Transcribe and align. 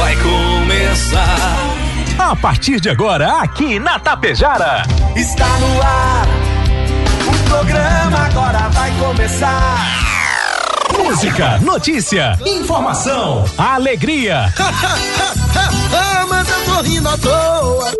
vai 0.00 0.16
começar. 0.16 1.58
A 2.18 2.34
partir 2.34 2.80
de 2.80 2.88
agora, 2.88 3.42
aqui 3.42 3.78
na 3.78 3.98
Tapejara. 3.98 4.82
Está 5.14 5.46
no 5.58 5.82
ar. 5.82 6.26
O 7.28 7.48
programa 7.48 8.18
agora 8.24 8.68
vai 8.70 8.90
começar. 8.98 10.00
Música, 11.04 11.58
notícia, 11.58 12.38
informação, 12.46 13.44
alegria. 13.58 14.52
ah, 14.58 16.26
mas 16.28 16.48
eu 16.48 16.64
tô 16.64 16.80
rindo 16.80 17.08
à 17.08 17.18
toa. 17.18 17.99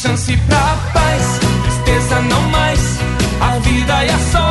chance 0.00 0.34
pra 0.46 0.78
paz, 0.94 1.40
tristeza 1.62 2.20
não 2.22 2.42
mais. 2.48 2.80
A 3.38 3.58
vida 3.58 4.04
e 4.04 4.10
a 4.10 4.18
sorte 4.32 4.49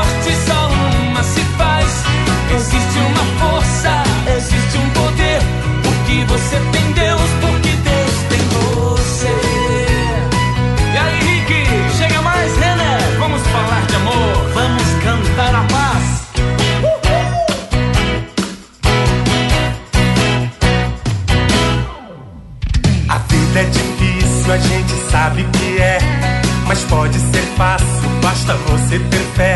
basta 28.29 28.53
você 28.67 28.99
ter 28.99 29.25
fé. 29.35 29.55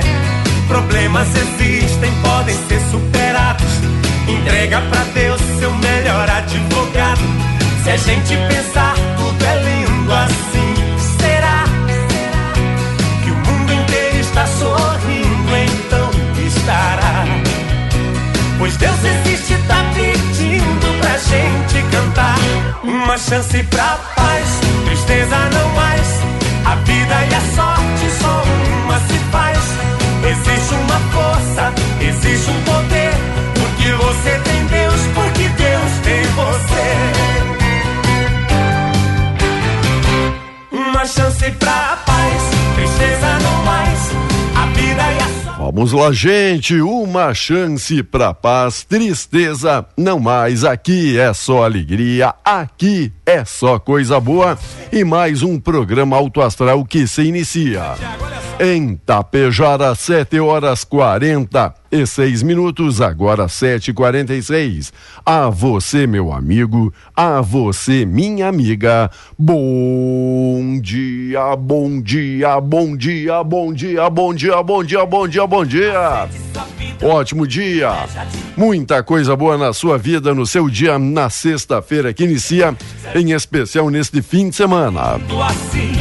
Problemas 0.68 1.28
existem, 1.36 2.12
podem 2.24 2.56
ser 2.68 2.82
superados. 2.90 3.72
Entrega 4.28 4.82
pra 4.90 5.04
Deus 5.14 5.40
seu 5.60 5.72
melhor 5.76 6.28
advogado. 6.28 7.22
Se 7.84 7.92
a 7.92 7.98
gente 7.98 8.36
pensar, 8.36 8.96
tudo 9.18 9.46
é 9.46 9.56
lindo 9.62 10.14
assim. 10.14 10.74
Será 11.20 11.64
que 13.24 13.30
o 13.30 13.36
mundo 13.36 13.74
inteiro 13.74 14.18
está 14.18 14.48
sorrindo? 14.48 15.56
Então 15.56 16.10
estará. 16.48 17.26
Pois 18.58 18.76
Deus 18.78 19.00
existe, 19.04 19.56
tá 19.68 19.86
pedindo 19.94 21.00
pra 21.00 21.18
gente 21.18 21.92
cantar. 21.92 22.40
Uma 22.84 23.18
chance 23.20 23.62
pra 23.66 24.00
paz, 24.16 24.48
tristeza 24.86 25.38
não 25.54 25.70
mais. 25.76 26.08
A 26.66 26.76
vida 26.76 27.26
e 27.30 27.36
a 27.36 27.56
sorte 27.56 27.73
existe 32.08 32.50
um 32.50 32.62
poder. 32.64 33.12
Porque 33.54 33.92
você 33.92 34.40
tem 34.40 34.66
Deus, 34.66 35.02
porque 35.14 35.50
Deus 35.50 35.92
tem 36.04 36.24
você. 36.24 36.94
Uma 40.72 41.06
chance 41.06 41.52
pra 41.52 41.98
paz, 42.06 42.42
tristeza 42.76 43.40
não 43.40 43.64
mais. 43.64 44.12
A 44.56 44.66
vida 44.68 45.02
e 45.02 45.20
a. 45.20 45.34
Vamos 45.58 45.94
lá, 45.94 46.12
gente. 46.12 46.82
Uma 46.82 47.34
chance 47.34 48.04
pra 48.04 48.34
paz, 48.34 48.84
tristeza, 48.84 49.86
não 49.98 50.20
mais. 50.20 50.66
Aqui 50.66 51.18
é 51.18 51.34
só 51.34 51.64
alegria, 51.64 52.34
aqui 52.44 53.14
é 53.26 53.46
só 53.46 53.80
coisa 53.80 54.20
boa. 54.20 54.58
E 54.92 55.04
mais 55.04 55.42
um 55.42 55.60
programa 55.60 56.18
Alto 56.18 56.42
Astral 56.42 56.84
que 56.84 57.08
se 57.08 57.24
inicia. 57.24 57.96
Em 58.60 58.96
Tapejara, 58.96 59.96
7 59.96 60.40
horas 60.40 60.84
46 60.84 62.44
minutos, 62.44 63.02
agora 63.02 63.48
7h46. 63.48 64.92
A 65.26 65.50
você, 65.50 66.06
meu 66.06 66.32
amigo, 66.32 66.94
a 67.16 67.42
você, 67.42 68.06
minha 68.06 68.48
amiga. 68.48 69.10
Bom 69.38 70.80
dia, 70.80 71.56
bom 71.56 72.00
dia, 72.00 72.62
bom 72.62 72.96
dia, 72.96 73.44
bom 73.44 73.74
dia, 73.74 74.10
bom 74.10 74.34
dia, 74.34 74.62
bom 74.62 74.84
dia, 74.84 75.06
bom 75.06 75.28
dia, 75.28 75.48
bom 75.48 75.66
dia. 75.66 76.30
Ótimo 77.02 77.48
dia. 77.48 77.92
Muita 78.56 79.02
coisa 79.02 79.36
boa 79.36 79.58
na 79.58 79.74
sua 79.74 79.98
vida, 79.98 80.32
no 80.34 80.46
seu 80.46 80.70
dia, 80.70 81.00
na 81.00 81.28
sexta-feira 81.28 82.14
que 82.14 82.24
inicia, 82.24 82.76
em 83.16 83.32
especial 83.32 83.90
neste 83.90 84.22
fim 84.22 84.50
de 84.50 84.56
semana. 84.56 85.20
Assim 85.50 85.93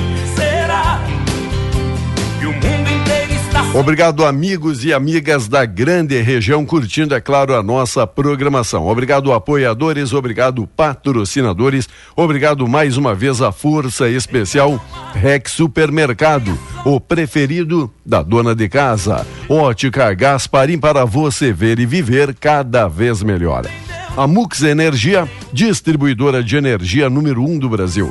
Obrigado, 3.74 4.26
amigos 4.26 4.84
e 4.84 4.92
amigas 4.92 5.48
da 5.48 5.64
grande 5.64 6.20
região, 6.20 6.64
curtindo, 6.64 7.14
é 7.14 7.20
claro, 7.22 7.54
a 7.54 7.62
nossa 7.62 8.06
programação. 8.06 8.86
Obrigado, 8.86 9.32
apoiadores, 9.32 10.12
obrigado, 10.12 10.66
patrocinadores, 10.66 11.88
obrigado 12.14 12.68
mais 12.68 12.98
uma 12.98 13.14
vez 13.14 13.40
à 13.40 13.50
Força 13.50 14.10
Especial 14.10 14.78
Rex 15.14 15.52
Supermercado, 15.52 16.56
o 16.84 17.00
preferido 17.00 17.90
da 18.04 18.22
dona 18.22 18.54
de 18.54 18.68
casa. 18.68 19.26
Ótica 19.48 20.12
Gasparim 20.12 20.78
para 20.78 21.06
você 21.06 21.50
ver 21.50 21.78
e 21.78 21.86
viver 21.86 22.34
cada 22.34 22.86
vez 22.88 23.22
melhor. 23.22 23.64
A 24.14 24.26
Mux 24.26 24.62
Energia, 24.62 25.26
distribuidora 25.50 26.44
de 26.44 26.56
energia 26.56 27.08
número 27.08 27.42
um 27.42 27.58
do 27.58 27.70
Brasil. 27.70 28.10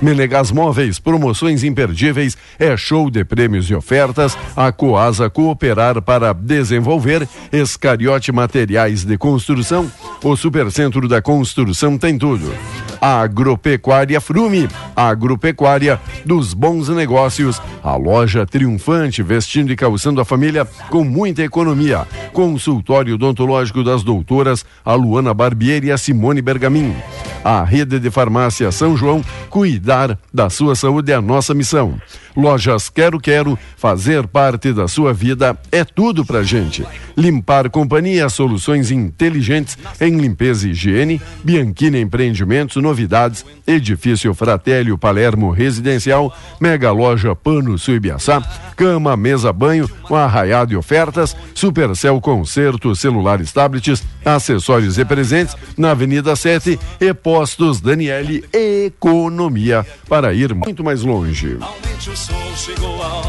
Menegas 0.00 0.50
Móveis, 0.50 0.98
promoções 0.98 1.62
imperdíveis, 1.62 2.36
é 2.58 2.76
show 2.76 3.10
de 3.10 3.24
prêmios 3.24 3.68
e 3.70 3.74
ofertas. 3.74 4.36
A 4.56 4.72
Coasa 4.72 5.28
cooperar 5.28 6.00
para 6.00 6.32
desenvolver 6.32 7.28
Escariote 7.52 8.32
Materiais 8.32 9.04
de 9.04 9.18
Construção. 9.18 9.90
O 10.22 10.36
Supercentro 10.36 11.06
da 11.08 11.20
Construção 11.20 11.98
tem 11.98 12.16
tudo. 12.16 12.52
Agropecuária 13.00 14.20
Frume, 14.20 14.68
agropecuária 14.94 16.00
dos 16.24 16.52
bons 16.52 16.88
negócios. 16.88 17.60
A 17.82 17.96
loja 17.96 18.44
triunfante, 18.44 19.22
vestindo 19.22 19.72
e 19.72 19.76
calçando 19.76 20.20
a 20.20 20.24
família 20.24 20.66
com 20.90 21.02
muita 21.02 21.42
economia. 21.42 22.06
Consultório 22.32 23.14
odontológico 23.14 23.82
das 23.82 24.02
doutoras, 24.02 24.64
a 24.84 24.94
Luana 24.94 25.32
Barbieri 25.32 25.88
e 25.88 25.92
a 25.92 25.98
Simone 25.98 26.42
Bergamin. 26.42 26.94
A 27.42 27.64
rede 27.64 27.98
de 27.98 28.10
farmácia 28.10 28.70
São 28.70 28.94
João, 28.94 29.24
cuidar 29.48 30.18
da 30.32 30.50
sua 30.50 30.74
saúde 30.76 31.10
é 31.10 31.14
a 31.14 31.22
nossa 31.22 31.54
missão. 31.54 31.98
Lojas 32.36 32.90
Quero 32.90 33.18
Quero, 33.18 33.58
fazer 33.76 34.26
parte 34.26 34.72
da 34.72 34.86
sua 34.86 35.12
vida 35.12 35.58
é 35.72 35.84
tudo 35.84 36.24
pra 36.24 36.42
gente. 36.42 36.86
Limpar 37.16 37.70
Companhia, 37.70 38.28
soluções 38.28 38.90
inteligentes 38.90 39.78
em 40.00 40.18
limpeza 40.18 40.68
e 40.68 40.72
higiene. 40.72 41.20
Bianchini 41.42 42.00
Empreendimentos, 42.00 42.76
novidades. 42.90 43.44
Edifício 43.66 44.34
Fratélio 44.34 44.98
Palermo 44.98 45.50
Residencial. 45.50 46.34
Mega 46.60 46.90
Loja 46.90 47.34
Pano 47.34 47.78
Suibiaçá. 47.78 48.42
Cama, 48.76 49.16
mesa, 49.16 49.52
banho, 49.52 49.88
um 50.10 50.14
arraiado 50.14 50.70
de 50.70 50.76
ofertas. 50.76 51.36
Supercel 51.54 52.20
Concerto, 52.20 52.94
celulares, 52.96 53.52
tablets, 53.52 54.02
acessórios 54.24 54.98
e 54.98 55.04
presentes 55.04 55.56
na 55.76 55.90
Avenida 55.90 56.34
7 56.34 56.78
e 57.00 57.14
Postos 57.14 57.80
Daniele 57.80 58.44
Economia 58.52 59.86
para 60.08 60.32
ir 60.32 60.54
muito 60.54 60.82
mais 60.82 61.02
longe. 61.02 61.58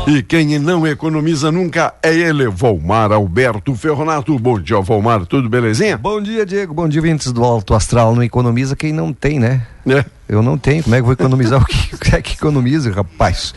E 0.07 0.23
quem 0.23 0.57
não 0.57 0.87
economiza 0.87 1.51
nunca 1.51 1.93
é 2.01 2.13
ele, 2.13 2.47
Volmar 2.47 3.11
Alberto 3.11 3.75
Ferronato. 3.75 4.37
Bom 4.39 4.59
dia, 4.59 4.79
Volmar, 4.79 5.25
tudo 5.25 5.49
belezinha? 5.49 5.97
Bom 5.97 6.21
dia, 6.21 6.45
Diego. 6.45 6.73
Bom 6.73 6.87
dia, 6.87 7.01
vintes 7.01 7.31
do 7.31 7.43
Alto 7.43 7.73
Astral. 7.73 8.15
Não 8.15 8.23
economiza 8.23 8.75
quem 8.75 8.93
não 8.93 9.11
tem, 9.11 9.39
né? 9.39 9.50
É. 9.87 10.05
Eu 10.27 10.41
não 10.41 10.57
tenho. 10.57 10.83
Como 10.83 10.95
é 10.95 10.99
que 10.99 11.01
eu 11.01 11.05
vou 11.05 11.13
economizar? 11.13 11.61
o 11.61 11.65
que 11.65 12.15
é 12.15 12.21
que 12.21 12.33
economiza, 12.33 12.91
rapaz? 12.91 13.53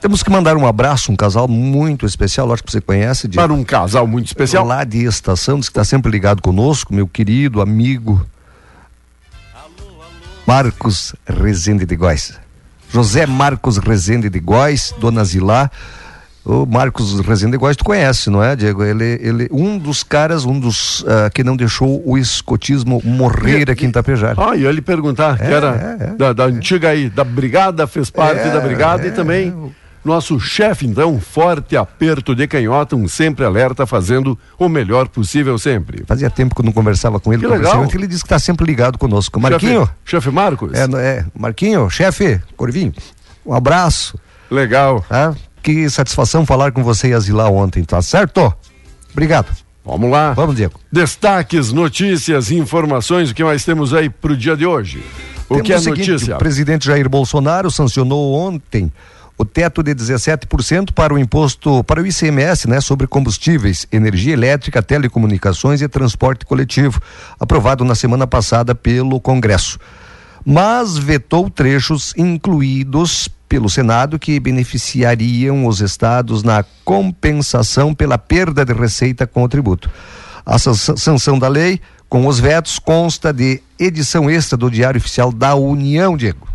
Temos 0.00 0.22
que 0.22 0.30
mandar 0.30 0.56
um 0.56 0.66
abraço, 0.66 1.12
um 1.12 1.16
casal 1.16 1.46
muito 1.46 2.06
especial, 2.06 2.50
acho 2.52 2.64
que 2.64 2.72
você 2.72 2.80
conhece. 2.80 3.28
Diego. 3.28 3.46
Para 3.46 3.52
um 3.52 3.62
casal 3.62 4.06
muito 4.06 4.26
especial. 4.26 4.64
Lá 4.64 4.82
de 4.82 5.04
estação, 5.04 5.58
diz 5.58 5.68
que 5.68 5.72
está 5.72 5.84
sempre 5.84 6.10
ligado 6.10 6.40
conosco, 6.40 6.94
meu 6.94 7.06
querido 7.06 7.60
amigo 7.60 8.24
Marcos 10.46 11.14
Rezende 11.26 11.84
de 11.84 11.94
Góis. 11.96 12.32
José 12.90 13.26
Marcos 13.26 13.76
Rezende 13.76 14.30
de 14.30 14.40
Góis, 14.40 14.94
Dona 14.98 15.22
Zilá. 15.22 15.70
O 16.44 16.64
Marcos 16.64 17.20
Rezende 17.20 17.52
de 17.52 17.58
Góis, 17.58 17.76
tu 17.76 17.84
conhece, 17.84 18.30
não 18.30 18.42
é, 18.42 18.56
Diego? 18.56 18.82
Ele, 18.82 19.04
ele, 19.22 19.48
um 19.52 19.76
dos 19.78 20.02
caras, 20.02 20.44
um 20.46 20.58
dos 20.58 21.00
uh, 21.02 21.30
que 21.34 21.44
não 21.44 21.54
deixou 21.54 22.02
o 22.04 22.16
escotismo 22.16 23.00
morrer 23.04 23.68
E- 23.68 23.70
aqui 23.70 23.84
em 23.84 23.90
Tapejar. 23.90 24.34
Ah, 24.38 24.56
e 24.56 24.62
eu 24.62 24.70
lhe 24.70 24.80
perguntar, 24.80 25.36
que 25.36 25.44
É, 25.44 25.52
era 25.52 25.96
é, 26.00 26.04
é. 26.04 26.14
da, 26.16 26.32
da 26.32 26.44
antiga 26.44 26.88
aí, 26.88 27.10
da 27.10 27.24
brigada, 27.24 27.86
fez 27.86 28.08
parte 28.08 28.40
É, 28.40 28.50
da 28.50 28.58
brigada 28.60 29.04
e 29.04 29.08
é, 29.08 29.10
também 29.10 29.54
nosso 30.02 30.40
chefe, 30.40 30.86
então, 30.86 31.20
forte 31.20 31.76
aperto 31.76 32.34
de 32.34 32.46
canhota, 32.48 32.96
um 32.96 33.06
sempre 33.06 33.44
alerta, 33.44 33.84
fazendo 33.86 34.36
o 34.58 34.66
melhor 34.66 35.08
possível 35.08 35.58
sempre. 35.58 36.04
Fazia 36.06 36.30
tempo 36.30 36.54
que 36.54 36.62
eu 36.62 36.64
não 36.64 36.72
conversava 36.72 37.20
com 37.20 37.34
ele, 37.34 37.42
Que 37.42 37.48
legal. 37.48 37.86
ele 37.92 38.06
disse 38.06 38.22
que 38.22 38.26
está 38.26 38.38
sempre 38.38 38.64
ligado 38.64 38.96
conosco. 38.96 39.38
Marquinho, 39.38 39.82
Chefe, 40.06 40.22
chefe 40.22 40.30
Marcos? 40.30 40.72
é, 40.72 40.84
é, 40.96 41.24
Marquinho, 41.38 41.90
chefe, 41.90 42.40
Corvinho, 42.56 42.94
um 43.44 43.52
abraço. 43.52 44.18
Legal. 44.50 45.04
Tá? 45.08 45.32
Que 45.70 45.88
satisfação 45.88 46.44
falar 46.44 46.72
com 46.72 46.82
você 46.82 47.10
e 47.10 47.14
a 47.14 47.20
Zilá 47.20 47.48
ontem, 47.48 47.84
tá 47.84 48.02
certo? 48.02 48.52
Obrigado. 49.12 49.46
Vamos 49.84 50.10
lá. 50.10 50.32
Vamos, 50.32 50.56
Diego. 50.56 50.80
Destaques, 50.90 51.70
notícias, 51.70 52.50
informações, 52.50 53.30
o 53.30 53.34
que 53.34 53.44
mais 53.44 53.64
temos 53.64 53.94
aí 53.94 54.10
pro 54.10 54.36
dia 54.36 54.56
de 54.56 54.66
hoje? 54.66 55.00
O 55.48 55.54
Temos 55.54 55.66
que 55.68 55.72
é 55.72 55.78
seguinte, 55.78 56.10
notícia? 56.10 56.34
O 56.34 56.38
presidente 56.40 56.86
Jair 56.86 57.08
Bolsonaro 57.08 57.70
sancionou 57.70 58.34
ontem 58.34 58.92
o 59.38 59.44
teto 59.44 59.80
de 59.80 59.94
17% 59.94 60.92
para 60.92 61.14
o 61.14 61.18
imposto, 61.18 61.84
para 61.84 62.02
o 62.02 62.06
ICMS, 62.06 62.68
né, 62.68 62.80
sobre 62.80 63.06
combustíveis, 63.06 63.86
energia 63.92 64.32
elétrica, 64.32 64.82
telecomunicações 64.82 65.80
e 65.82 65.88
transporte 65.88 66.44
coletivo, 66.44 67.00
aprovado 67.38 67.84
na 67.84 67.94
semana 67.94 68.26
passada 68.26 68.74
pelo 68.74 69.20
Congresso. 69.20 69.78
Mas 70.44 70.98
vetou 70.98 71.48
trechos 71.48 72.12
incluídos 72.16 73.28
pelo 73.50 73.68
Senado 73.68 74.16
que 74.16 74.38
beneficiariam 74.38 75.66
os 75.66 75.80
estados 75.80 76.44
na 76.44 76.64
compensação 76.84 77.92
pela 77.92 78.16
perda 78.16 78.64
de 78.64 78.72
receita 78.72 79.26
com 79.26 79.42
o 79.42 79.48
tributo. 79.48 79.90
A 80.46 80.56
san- 80.56 80.72
sanção 80.96 81.36
da 81.36 81.48
lei, 81.48 81.80
com 82.08 82.28
os 82.28 82.38
vetos, 82.38 82.78
consta 82.78 83.32
de 83.32 83.60
edição 83.76 84.30
extra 84.30 84.56
do 84.56 84.70
Diário 84.70 84.98
Oficial 84.98 85.32
da 85.32 85.56
União, 85.56 86.16
Diego. 86.16 86.48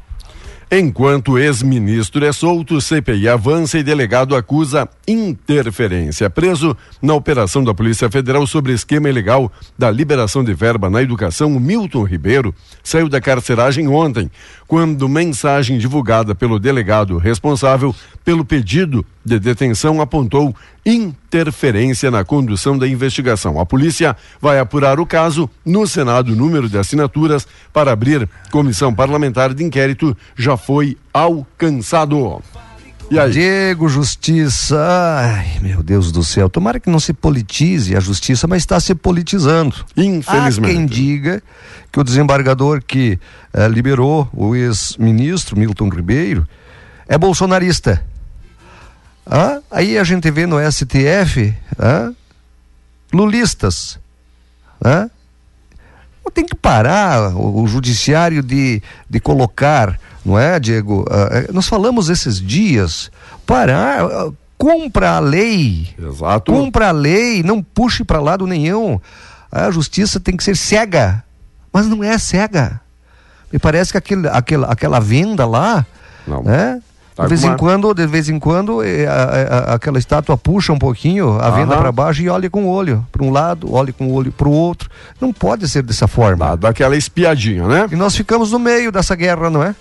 Enquanto 0.72 1.38
ex-ministro 1.38 2.26
é 2.26 2.32
solto, 2.34 2.82
CPI 2.82 3.30
avança 3.30 3.78
e 3.78 3.84
delegado 3.84 4.36
acusa 4.36 4.90
interferência. 5.08 6.28
Preso 6.28 6.76
na 7.00 7.14
operação 7.14 7.64
da 7.64 7.72
Polícia 7.72 8.10
Federal 8.10 8.48
sobre 8.48 8.74
esquema 8.74 9.08
ilegal 9.08 9.52
da 9.78 9.92
liberação 9.92 10.44
de 10.44 10.56
verba 10.56 10.90
na 10.90 11.04
educação, 11.04 11.52
Milton 11.52 12.04
Ribeiro 12.04 12.54
saiu 12.84 13.08
da 13.08 13.22
carceragem 13.22 13.88
ontem, 13.88 14.30
quando 14.68 15.08
mensagem 15.08 15.78
divulgada 15.78 16.34
pelo 16.34 16.60
delegado 16.60 17.18
responsável 17.18 17.96
pelo 18.24 18.44
pedido 18.44 19.06
de 19.24 19.40
detenção 19.40 20.02
apontou 20.02 20.56
interferência 20.86 22.10
na 22.10 22.24
condução 22.24 22.78
da 22.78 22.88
investigação. 22.88 23.60
A 23.60 23.66
polícia 23.66 24.16
vai 24.42 24.60
apurar 24.60 25.00
o 25.00 25.06
caso 25.06 25.50
no 25.66 25.86
Senado. 25.86 26.34
O 26.34 26.36
número 26.36 26.68
de 26.68 26.78
assinaturas 26.78 27.48
para 27.72 27.92
abrir 27.92 28.28
comissão 28.52 28.94
parlamentar 28.94 29.54
de 29.54 29.64
inquérito 29.64 30.18
já 30.36 30.58
foi 30.58 30.98
alcançado. 31.14 32.42
E 33.10 33.20
aí? 33.20 33.32
Diego 33.32 33.88
Justiça, 33.88 34.78
ai 34.80 35.60
meu 35.62 35.84
Deus 35.84 36.12
do 36.12 36.24
céu, 36.24 36.50
tomara 36.50 36.80
que 36.80 36.90
não 36.90 37.00
se 37.00 37.14
politize 37.14 37.96
a 37.96 38.00
justiça, 38.00 38.48
mas 38.48 38.64
está 38.64 38.80
se 38.80 38.96
politizando. 38.96 39.76
Infelizmente. 39.96 40.72
Há 40.72 40.76
quem 40.76 40.86
diga 40.86 41.44
que 41.92 42.00
o 42.00 42.04
desembargador 42.04 42.82
que 42.82 43.20
eh, 43.54 43.68
liberou 43.68 44.28
o 44.34 44.56
ex-ministro 44.56 45.58
Milton 45.58 45.90
Ribeiro 45.90 46.48
é 47.08 47.18
bolsonarista. 47.18 48.04
Ah, 49.26 49.60
aí 49.70 49.98
a 49.98 50.04
gente 50.04 50.30
vê 50.32 50.46
no 50.46 50.58
STF 50.72 51.56
ah, 51.78 52.12
lulistas. 53.14 54.00
Ah, 54.84 55.10
tem 56.36 56.46
que 56.46 56.54
parar 56.54 57.34
o, 57.34 57.64
o 57.64 57.68
judiciário 57.68 58.44
de, 58.44 58.84
de 59.10 59.20
colocar, 59.22 59.98
não 60.26 60.38
é, 60.40 60.60
Diego? 60.60 61.06
Ah, 61.10 61.30
eh, 61.32 61.50
nós 61.54 61.68
falamos 61.68 62.10
esses 62.10 62.42
dias, 62.42 63.12
parar, 63.46 64.02
ah, 64.06 64.30
cumpra 64.58 65.12
a 65.12 65.20
lei, 65.20 65.90
Exato. 66.02 66.52
cumpra 66.52 66.90
a 66.90 66.92
lei, 66.92 67.44
não 67.44 67.62
puxe 67.62 68.04
para 68.04 68.20
lado 68.20 68.48
nenhum. 68.48 69.00
A 69.52 69.70
justiça 69.72 70.20
tem 70.20 70.36
que 70.36 70.44
ser 70.44 70.56
cega, 70.58 71.24
mas 71.72 71.88
não 71.88 72.04
é 72.04 72.18
cega. 72.18 72.82
Me 73.52 73.60
parece 73.60 73.92
que 73.92 73.98
aquele, 73.98 74.28
aquela, 74.28 74.68
aquela 74.68 75.00
venda 75.00 75.46
lá, 75.46 75.86
Não. 76.28 76.44
né? 76.44 76.82
Tá 77.16 77.24
De 77.24 77.30
vez 77.30 77.46
em 77.46 77.56
quando, 77.56 77.94
de 77.94 78.06
vez 78.06 78.28
em 78.28 78.38
quando, 78.38 78.84
eh, 78.84 79.06
a- 79.08 79.14
a- 79.14 79.72
a- 79.72 79.74
aquela 79.76 79.98
estátua 79.98 80.36
puxa 80.38 80.74
um 80.74 80.78
pouquinho 80.78 81.40
a 81.40 81.50
venda 81.50 81.78
para 81.78 81.90
baixo 81.90 82.22
e 82.22 82.28
olha 82.28 82.50
com 82.50 82.66
o 82.66 82.68
olho 82.68 83.08
para 83.10 83.24
um 83.24 83.30
lado, 83.30 83.74
olha 83.74 83.94
com 83.94 84.08
o 84.08 84.12
olho 84.14 84.34
para 84.34 84.50
o 84.50 84.52
outro. 84.52 84.90
Não 85.22 85.32
pode 85.32 85.70
ser 85.70 85.82
dessa 85.82 86.10
forma. 86.10 86.46
Dá, 86.46 86.56
dá 86.58 86.70
aquela 86.70 86.98
espiadinha, 86.98 87.66
né? 87.70 87.88
E 87.90 87.96
nós 87.96 88.18
ficamos 88.18 88.52
no 88.52 88.60
meio 88.60 88.92
dessa 88.92 89.16
guerra, 89.16 89.50
não 89.50 89.64
é? 89.64 89.74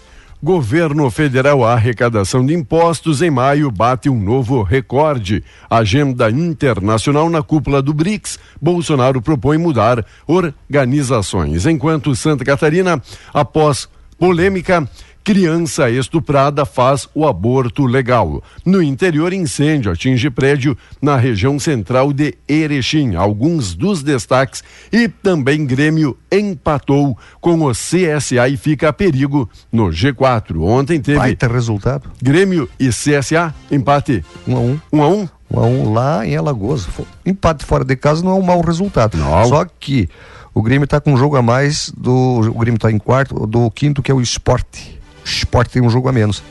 Governo 0.45 1.11
federal, 1.11 1.65
a 1.65 1.73
arrecadação 1.73 2.45
de 2.45 2.53
impostos 2.53 3.23
em 3.23 3.31
maio 3.31 3.71
bate 3.71 4.11
um 4.11 4.21
novo 4.21 4.63
recorde. 4.63 5.43
Agenda 5.71 6.31
internacional 6.31 7.31
na 7.31 7.43
cúpula 7.43 7.81
do 7.81 7.95
BRICS. 7.95 8.39
Bolsonaro 8.61 9.23
propõe 9.23 9.57
mudar 9.57 10.05
organizações. 10.27 11.65
Enquanto 11.65 12.15
Santa 12.15 12.45
Catarina, 12.45 13.03
após 13.33 13.89
polêmica, 14.19 14.87
criança 15.25 15.89
estuprada 15.89 16.67
faz 16.67 17.09
o 17.15 17.27
aborto 17.27 17.87
legal. 17.87 18.43
No 18.65 18.83
interior, 18.83 19.33
incêndio 19.33 19.91
atinge 19.91 20.29
prédio 20.29 20.77
na 21.01 21.17
região 21.17 21.59
central 21.59 22.13
de 22.13 22.35
Erechim. 22.47 23.15
Alguns 23.15 23.75
dos 23.75 24.03
destaques 24.03 24.63
e 24.93 25.09
também 25.09 25.65
Grêmio 25.65 26.17
empatou 26.31 27.17
com 27.41 27.59
o 27.63 27.73
CSA 27.73 28.47
e 28.51 28.59
fica 28.59 28.91
a 28.91 28.93
perigo 28.93 29.49
no 29.73 29.87
G4. 29.87 30.61
Ontem 30.61 31.01
teve 31.01 31.19
Baita 31.19 31.49
resultado. 31.49 32.11
Grêmio 32.23 32.69
e 32.79 32.91
CSA, 32.91 33.55
empate 33.73 34.23
Um 34.47 34.57
a 34.57 34.61
um. 34.61 34.81
um 34.93 35.03
a 35.03 35.09
um. 35.09 35.29
Um 35.51 35.61
a 35.61 35.65
um 35.65 35.93
lá 35.93 36.27
em 36.27 36.37
Alagoas. 36.37 36.87
Empate 37.25 37.65
fora 37.65 37.85
de 37.85 37.97
casa 37.97 38.23
não 38.23 38.33
é 38.33 38.35
um 38.35 38.43
mau 38.43 38.61
resultado. 38.61 39.17
Não. 39.17 39.47
Só 39.47 39.65
que 39.65 40.07
o 40.53 40.63
Grêmio 40.63 40.85
está 40.85 41.01
com 41.01 41.15
um 41.15 41.17
jogo 41.17 41.37
a 41.37 41.43
mais 41.43 41.91
do. 41.97 42.13
O 42.13 42.59
Grêmio 42.59 42.77
está 42.77 42.91
em 42.91 42.99
quarto, 42.99 43.47
do 43.47 43.71
quinto, 43.71 44.03
que 44.03 44.11
é 44.11 44.15
o 44.15 44.21
esporte. 44.21 44.94
O 45.25 45.29
esporte 45.29 45.71
tem 45.73 45.83
um 45.83 45.91
jogo 45.91 46.09
a 46.09 46.13
menos. 46.13 46.43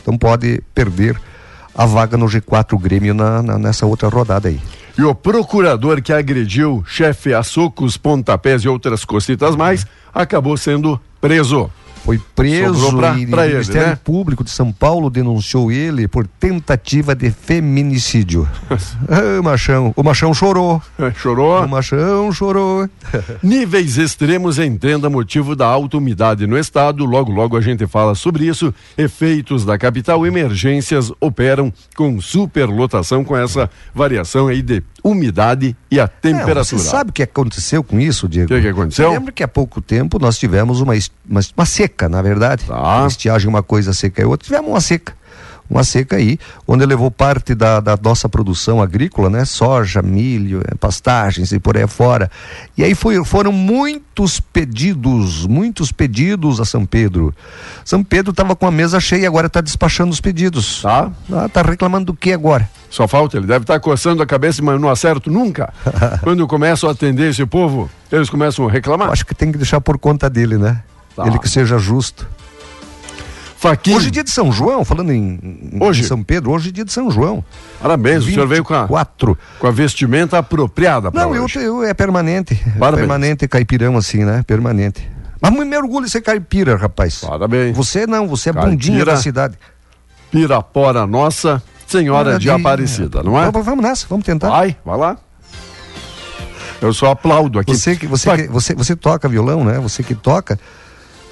Então 0.00 0.16
pode 0.16 0.62
perder 0.74 1.16
a 1.74 1.86
vaga 1.86 2.16
no 2.16 2.26
G4 2.26 2.72
o 2.74 2.78
Grêmio 2.78 3.14
na, 3.14 3.42
na- 3.42 3.58
nessa 3.58 3.86
outra 3.86 4.08
rodada 4.08 4.48
aí. 4.48 4.60
E 4.98 5.02
o 5.02 5.14
procurador 5.14 6.02
que 6.02 6.12
agrediu 6.12 6.84
chefe 6.86 7.32
a 7.32 7.42
socos, 7.42 7.96
pontapés 7.96 8.62
e 8.62 8.68
outras 8.68 9.04
cositas 9.06 9.56
mais 9.56 9.86
acabou 10.14 10.56
sendo 10.56 11.00
preso. 11.20 11.70
Foi 12.04 12.20
preso 12.34 12.96
pra- 12.96 13.16
e 13.16 13.26
pra 13.26 13.42
o 13.42 13.44
ele, 13.44 13.52
Ministério 13.54 13.88
né? 13.90 13.98
Público 14.02 14.42
de 14.42 14.50
São 14.50 14.72
Paulo 14.72 15.08
denunciou 15.08 15.70
ele 15.70 16.08
por 16.08 16.26
tentativa 16.26 17.14
de 17.14 17.30
feminicídio. 17.30 18.48
ah, 19.08 19.40
o 19.40 19.42
machão, 19.44 19.92
o 19.96 20.02
machão 20.02 20.34
chorou. 20.34 20.82
Chorou? 21.16 21.64
O 21.64 21.68
machão 21.68 22.32
chorou. 22.32 22.88
Níveis 23.42 23.98
extremos, 23.98 24.58
entenda 24.58 25.08
motivo 25.08 25.54
da 25.54 25.66
alta 25.66 25.96
umidade 25.96 26.46
no 26.46 26.58
estado. 26.58 27.04
Logo, 27.04 27.30
logo 27.30 27.56
a 27.56 27.60
gente 27.60 27.86
fala 27.86 28.14
sobre 28.14 28.46
isso. 28.46 28.74
Efeitos 28.98 29.64
da 29.64 29.78
capital, 29.78 30.26
emergências 30.26 31.12
operam 31.20 31.72
com 31.96 32.20
superlotação, 32.20 33.24
com 33.24 33.36
essa 33.36 33.70
variação 33.94 34.48
aí 34.48 34.60
de 34.60 34.82
umidade 35.04 35.76
e 35.90 35.98
a 36.00 36.04
É, 36.04 36.06
temperatura. 36.06 36.64
você 36.64 36.78
sabe 36.78 37.10
o 37.10 37.12
que 37.12 37.22
aconteceu 37.22 37.82
com 37.82 37.98
isso, 38.00 38.28
Diego? 38.28 38.52
O 38.52 38.56
que 38.56 38.62
que 38.62 38.68
aconteceu? 38.68 39.08
Você 39.10 39.18
lembra 39.18 39.32
que 39.32 39.42
há 39.42 39.48
pouco 39.48 39.80
tempo 39.80 40.18
nós 40.18 40.38
tivemos 40.38 40.80
uma, 40.80 40.94
uma, 41.28 41.40
uma 41.56 41.66
seca, 41.66 41.91
na 42.08 42.22
verdade? 42.22 42.64
Tá. 42.64 42.76
Uma 42.76 43.06
estiagem, 43.06 43.48
uma 43.48 43.62
coisa 43.62 43.92
seca 43.92 44.22
e 44.22 44.24
outra. 44.24 44.44
Tivemos 44.46 44.70
uma 44.70 44.80
seca. 44.80 45.14
uma 45.70 45.84
seca 45.84 46.16
aí, 46.16 46.38
onde 46.66 46.84
levou 46.84 47.10
parte 47.10 47.54
da, 47.54 47.80
da 47.80 47.96
nossa 48.02 48.28
produção 48.28 48.82
agrícola, 48.82 49.30
né? 49.30 49.44
Soja, 49.44 50.02
milho, 50.02 50.60
eh, 50.66 50.74
pastagens 50.78 51.50
e 51.52 51.58
por 51.58 51.76
aí 51.76 51.86
fora. 51.86 52.30
E 52.76 52.84
aí 52.84 52.94
foi, 52.94 53.24
foram 53.24 53.52
muitos 53.52 54.38
pedidos, 54.38 55.46
muitos 55.46 55.90
pedidos 55.90 56.60
a 56.60 56.64
São 56.64 56.84
Pedro. 56.84 57.34
São 57.84 58.04
Pedro 58.04 58.32
estava 58.32 58.54
com 58.54 58.66
a 58.66 58.70
mesa 58.70 59.00
cheia, 59.00 59.26
agora 59.26 59.46
está 59.46 59.60
despachando 59.60 60.12
os 60.12 60.20
pedidos. 60.20 60.82
Tá. 60.82 61.10
Ah, 61.32 61.48
tá 61.48 61.62
reclamando 61.62 62.06
do 62.06 62.14
que 62.14 62.32
agora? 62.32 62.68
Só 62.90 63.08
falta, 63.08 63.38
ele 63.38 63.46
deve 63.46 63.62
estar 63.62 63.80
coçando 63.80 64.22
a 64.22 64.26
cabeça, 64.26 64.62
mas 64.62 64.78
não 64.78 64.90
acerto 64.90 65.30
nunca. 65.30 65.72
Quando 66.20 66.46
começam 66.46 66.90
a 66.90 66.92
atender 66.92 67.30
esse 67.30 67.46
povo, 67.46 67.88
eles 68.10 68.28
começam 68.28 68.68
a 68.68 68.70
reclamar. 68.70 69.10
Acho 69.10 69.24
que 69.24 69.34
tem 69.34 69.50
que 69.50 69.56
deixar 69.56 69.80
por 69.80 69.96
conta 69.98 70.28
dele, 70.28 70.58
né? 70.58 70.82
Tá. 71.14 71.26
Ele 71.26 71.38
que 71.38 71.48
seja 71.48 71.78
justo. 71.78 72.26
Faquinha. 73.56 73.96
Hoje 73.96 74.08
é 74.08 74.10
dia 74.10 74.24
de 74.24 74.30
São 74.30 74.50
João, 74.50 74.84
falando 74.84 75.12
em, 75.12 75.70
em 75.72 75.78
Hoje? 75.80 76.02
São 76.04 76.20
Pedro, 76.22 76.50
hoje 76.50 76.70
é 76.70 76.72
dia 76.72 76.84
de 76.84 76.92
São 76.92 77.10
João. 77.10 77.44
Parabéns, 77.80 78.24
o 78.24 78.26
senhor 78.26 78.48
veio 78.48 78.64
com 78.64 78.74
a, 78.74 78.88
Quatro. 78.88 79.38
com 79.60 79.66
a 79.68 79.70
vestimenta 79.70 80.38
apropriada 80.38 81.12
para 81.12 81.22
Não, 81.22 81.34
eu, 81.34 81.44
hoje. 81.44 81.60
eu 81.60 81.84
é 81.84 81.94
permanente. 81.94 82.56
Parabéns. 82.78 83.00
permanente 83.06 83.46
caipirão 83.46 83.96
assim, 83.96 84.24
né? 84.24 84.42
Permanente. 84.44 85.08
Mas 85.40 85.52
me 85.52 85.76
orgulho 85.76 86.06
de 86.06 86.10
ser 86.10 86.22
caipira, 86.22 86.76
rapaz. 86.76 87.18
Parabéns. 87.20 87.76
Você 87.76 88.04
não, 88.06 88.26
você 88.26 88.50
é 88.50 88.52
Caipira. 88.52 88.70
bundinha 88.72 89.04
da 89.04 89.16
cidade. 89.16 89.56
Pirapora 90.30 91.06
Nossa 91.06 91.62
Senhora 91.86 92.38
de 92.38 92.50
Aparecida, 92.50 93.22
não 93.22 93.40
é? 93.40 93.50
Vamos, 93.50 93.66
vamos 93.66 93.84
nessa, 93.84 94.06
vamos 94.08 94.24
tentar. 94.24 94.48
Vai, 94.48 94.76
vai 94.84 94.96
lá. 94.98 95.16
Eu 96.80 96.92
só 96.92 97.10
aplaudo 97.12 97.58
aqui. 97.60 97.76
Você 97.76 97.94
que 97.94 98.06
você, 98.08 98.34
que- 98.36 98.48
você 98.48 98.74
você 98.74 98.96
toca 98.96 99.28
violão, 99.28 99.64
né? 99.64 99.78
Você 99.78 100.02
que 100.02 100.14
toca, 100.16 100.58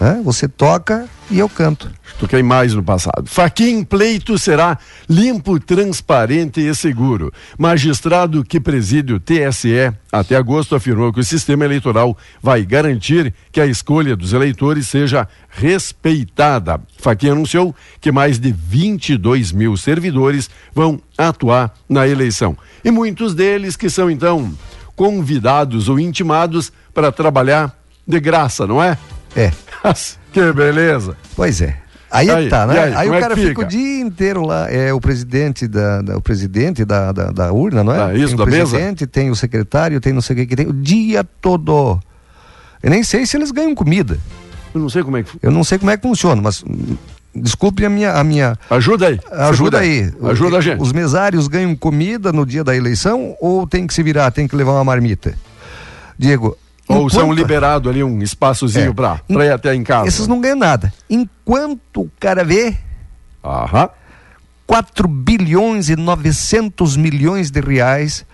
né? 0.01 0.21
Você 0.25 0.49
toca 0.49 1.07
e 1.31 1.39
eu 1.39 1.49
canto. 1.49 1.91
Toquei 2.19 2.43
mais 2.43 2.75
no 2.75 2.83
passado. 2.83 3.27
Faquin 3.27 3.85
pleito 3.85 4.39
será 4.39 4.79
limpo, 5.09 5.61
transparente 5.61 6.61
e 6.61 6.75
seguro. 6.75 7.33
Magistrado 7.59 8.43
que 8.43 8.59
preside 8.59 9.13
o 9.13 9.21
TSE 9.21 9.93
até 10.11 10.37
agosto 10.37 10.75
afirmou 10.75 11.13
que 11.13 11.21
o 11.21 11.25
sistema 11.25 11.65
eleitoral 11.65 12.17
vai 12.43 12.65
garantir 12.65 13.33
que 13.53 13.61
a 13.61 13.67
escolha 13.67 14.17
dos 14.17 14.33
eleitores 14.33 14.89
seja 14.89 15.29
respeitada. 15.51 16.81
Faquin 16.99 17.31
anunciou 17.31 17.75
que 18.01 18.11
mais 18.11 18.39
de 18.39 18.51
22 18.51 19.53
mil 19.53 19.77
servidores 19.77 20.51
vão 20.75 21.01
atuar 21.17 21.75
na 21.89 22.09
eleição. 22.09 22.57
E 22.85 22.91
muitos 22.91 23.35
deles 23.35 23.77
que 23.77 23.91
são 23.91 24.11
então 24.11 24.53
convidados 24.97 25.89
ou 25.89 26.01
intimados 26.01 26.73
para 26.93 27.13
trabalhar 27.13 27.75
de 28.07 28.19
graça, 28.19 28.67
não 28.67 28.83
é? 28.83 28.99
É. 29.37 29.53
que 30.33 30.53
beleza. 30.53 31.17
Pois 31.37 31.61
é. 31.61 31.77
Aí, 32.11 32.29
Aí, 32.29 32.49
tá, 32.49 32.67
né? 32.67 32.77
aí, 32.81 32.95
Aí, 32.95 33.09
o 33.09 33.15
é 33.15 33.21
cara 33.21 33.35
que 33.37 33.41
fica 33.41 33.51
fica? 33.51 33.63
o 33.63 33.65
dia 33.69 34.01
inteiro 34.01 34.45
lá, 34.45 34.69
é 34.69 34.93
o 34.93 35.01
presidente 35.01 35.69
da, 35.69 36.03
da- 36.03 36.17
o 36.17 36.21
presidente 36.21 36.85
da, 36.85 37.13
da, 37.13 37.31
da 37.31 37.53
urna, 37.53 37.85
não 37.85 37.93
é? 37.95 38.03
Ah, 38.03 38.15
isso, 38.15 38.35
tem 38.37 38.45
o 38.45 38.49
mesa? 38.49 38.71
presidente, 38.71 39.07
tem 39.07 39.31
o 39.31 39.37
secretário, 39.37 40.01
tem 40.01 40.13
não 40.13 40.21
sei 40.21 40.35
o 40.35 40.39
que 40.41 40.47
que 40.47 40.57
tem, 40.57 40.67
o 40.67 40.73
dia 40.73 41.23
todo. 41.23 42.01
Eu 42.83 42.91
nem 42.91 43.05
sei 43.05 43.25
se 43.27 43.37
eles 43.37 43.53
ganham 43.53 43.75
comida. 43.77 44.19
Eu 44.75 44.81
não 44.81 44.89
sei 44.89 45.05
como 45.05 45.17
é 45.19 45.23
que. 45.23 45.31
Eu 45.41 45.53
não 45.53 45.63
sei 45.63 45.79
como 45.79 45.91
é 45.93 45.97
que 45.97 46.03
funciona, 46.03 46.43
mas 46.43 46.65
hum, 46.65 46.97
desculpe 47.33 47.85
a 47.85 47.89
minha 47.91 48.13
a 48.15 48.25
minha 48.25 48.57
Ajuda 48.69 49.07
aí. 49.07 49.21
ajuda 49.31 49.79
aí. 49.79 50.13
Ajuda 50.25 50.59
a 50.59 50.61
gente. 50.61 50.83
Os 50.83 50.93
mesários 50.93 51.47
ganham 51.47 51.77
comida 51.77 52.33
no 52.33 52.45
dia 52.45 52.65
da 52.65 52.75
eleição 52.75 53.37
ou 53.41 53.69
tem 53.69 53.87
que 53.87 53.95
se 53.95 54.03
virar, 54.03 54.33
tem 54.33 54.49
que 54.49 54.57
levar 54.57 54.73
uma 54.73 54.85
marmita? 54.85 55.33
Diego, 56.19 56.59
Ou 56.95 57.09
são 57.11 57.23
enquanto- 57.25 57.39
liberado 57.39 57.89
ali 57.91 58.03
um 58.05 58.21
espaçozinho 58.23 58.91
É. 58.91 58.95
pra, 58.95 59.21
pra 59.29 59.47
ir 59.47 59.53
até 59.53 59.75
em 59.75 59.83
casa. 59.85 60.09
Esses 60.09 60.27
não 60.27 60.41
ganham 60.41 60.57
nada. 60.59 60.93
Enquanto 61.09 62.03
o 62.03 62.11
cara 62.21 62.45
vê 62.45 62.77
Aham. 63.45 63.89
4 64.67 65.09
bilhões 65.09 65.89
e 65.89 65.97
900 65.97 66.97
milhões 66.97 67.51
de 67.51 67.61
reais 67.61 68.25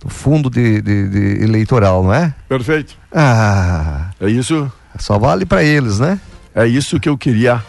do 0.00 0.08
fundo 0.08 0.50
de, 0.50 0.80
de- 0.82 1.08
de 1.08 1.44
eleitoral, 1.44 2.02
não 2.02 2.12
é? 2.12 2.34
Perfeito. 2.48 2.96
Ah, 3.12 4.10
É 4.20 4.28
isso, 4.28 4.70
só 4.98 5.18
vale 5.18 5.44
para 5.46 5.62
eles, 5.62 5.98
né? 5.98 6.20
é 6.54 6.66
isso 6.66 6.98
que 6.98 7.08
eu 7.08 7.16
queria 7.18 7.62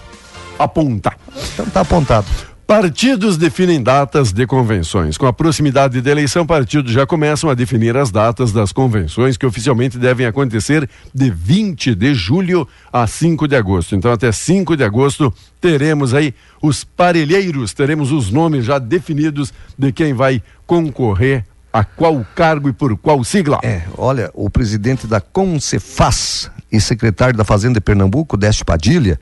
apontar. 0.58 1.18
Então 1.54 1.66
tá 1.68 1.82
apontado. 1.82 2.26
Partidos 2.68 3.38
definem 3.38 3.82
datas 3.82 4.34
de 4.34 4.46
convenções. 4.46 5.18
Com 5.18 5.26
a 5.26 5.32
proximidade 5.32 6.02
da 6.02 6.12
eleição, 6.12 6.46
partidos 6.46 6.92
já 6.92 7.08
começam 7.08 7.50
a 7.50 7.54
definir 7.54 7.96
as 7.96 8.12
datas 8.12 8.52
das 8.52 8.74
convenções 8.74 9.38
que 9.38 9.46
oficialmente 9.46 9.98
devem 9.98 10.26
acontecer 10.26 10.88
de 11.16 11.30
20 11.30 11.96
de 11.96 12.14
julho 12.14 12.68
a 12.92 13.08
5 13.08 13.48
de 13.48 13.56
agosto. 13.56 13.96
Então, 13.96 14.12
até 14.12 14.34
5 14.34 14.76
de 14.76 14.84
agosto, 14.84 15.34
teremos 15.62 16.14
aí 16.14 16.36
os 16.62 16.84
parelheiros, 16.84 17.74
teremos 17.74 18.12
os 18.12 18.32
nomes 18.32 18.66
já 18.66 18.80
definidos 18.80 19.54
de 19.80 19.94
quem 19.94 20.14
vai 20.14 20.44
concorrer 20.66 21.46
a 21.72 21.86
qual 21.86 22.26
cargo 22.36 22.68
e 22.68 22.74
por 22.74 22.98
qual 22.98 23.24
sigla. 23.24 23.60
É, 23.64 23.84
olha, 23.98 24.30
o 24.34 24.50
presidente 24.50 25.08
da 25.08 25.22
Concefaz 25.22 26.52
e 26.70 26.82
secretário 26.82 27.38
da 27.38 27.46
Fazenda 27.46 27.76
de 27.76 27.82
Pernambuco, 27.82 28.36
Décio 28.36 28.66
Padilha, 28.66 29.18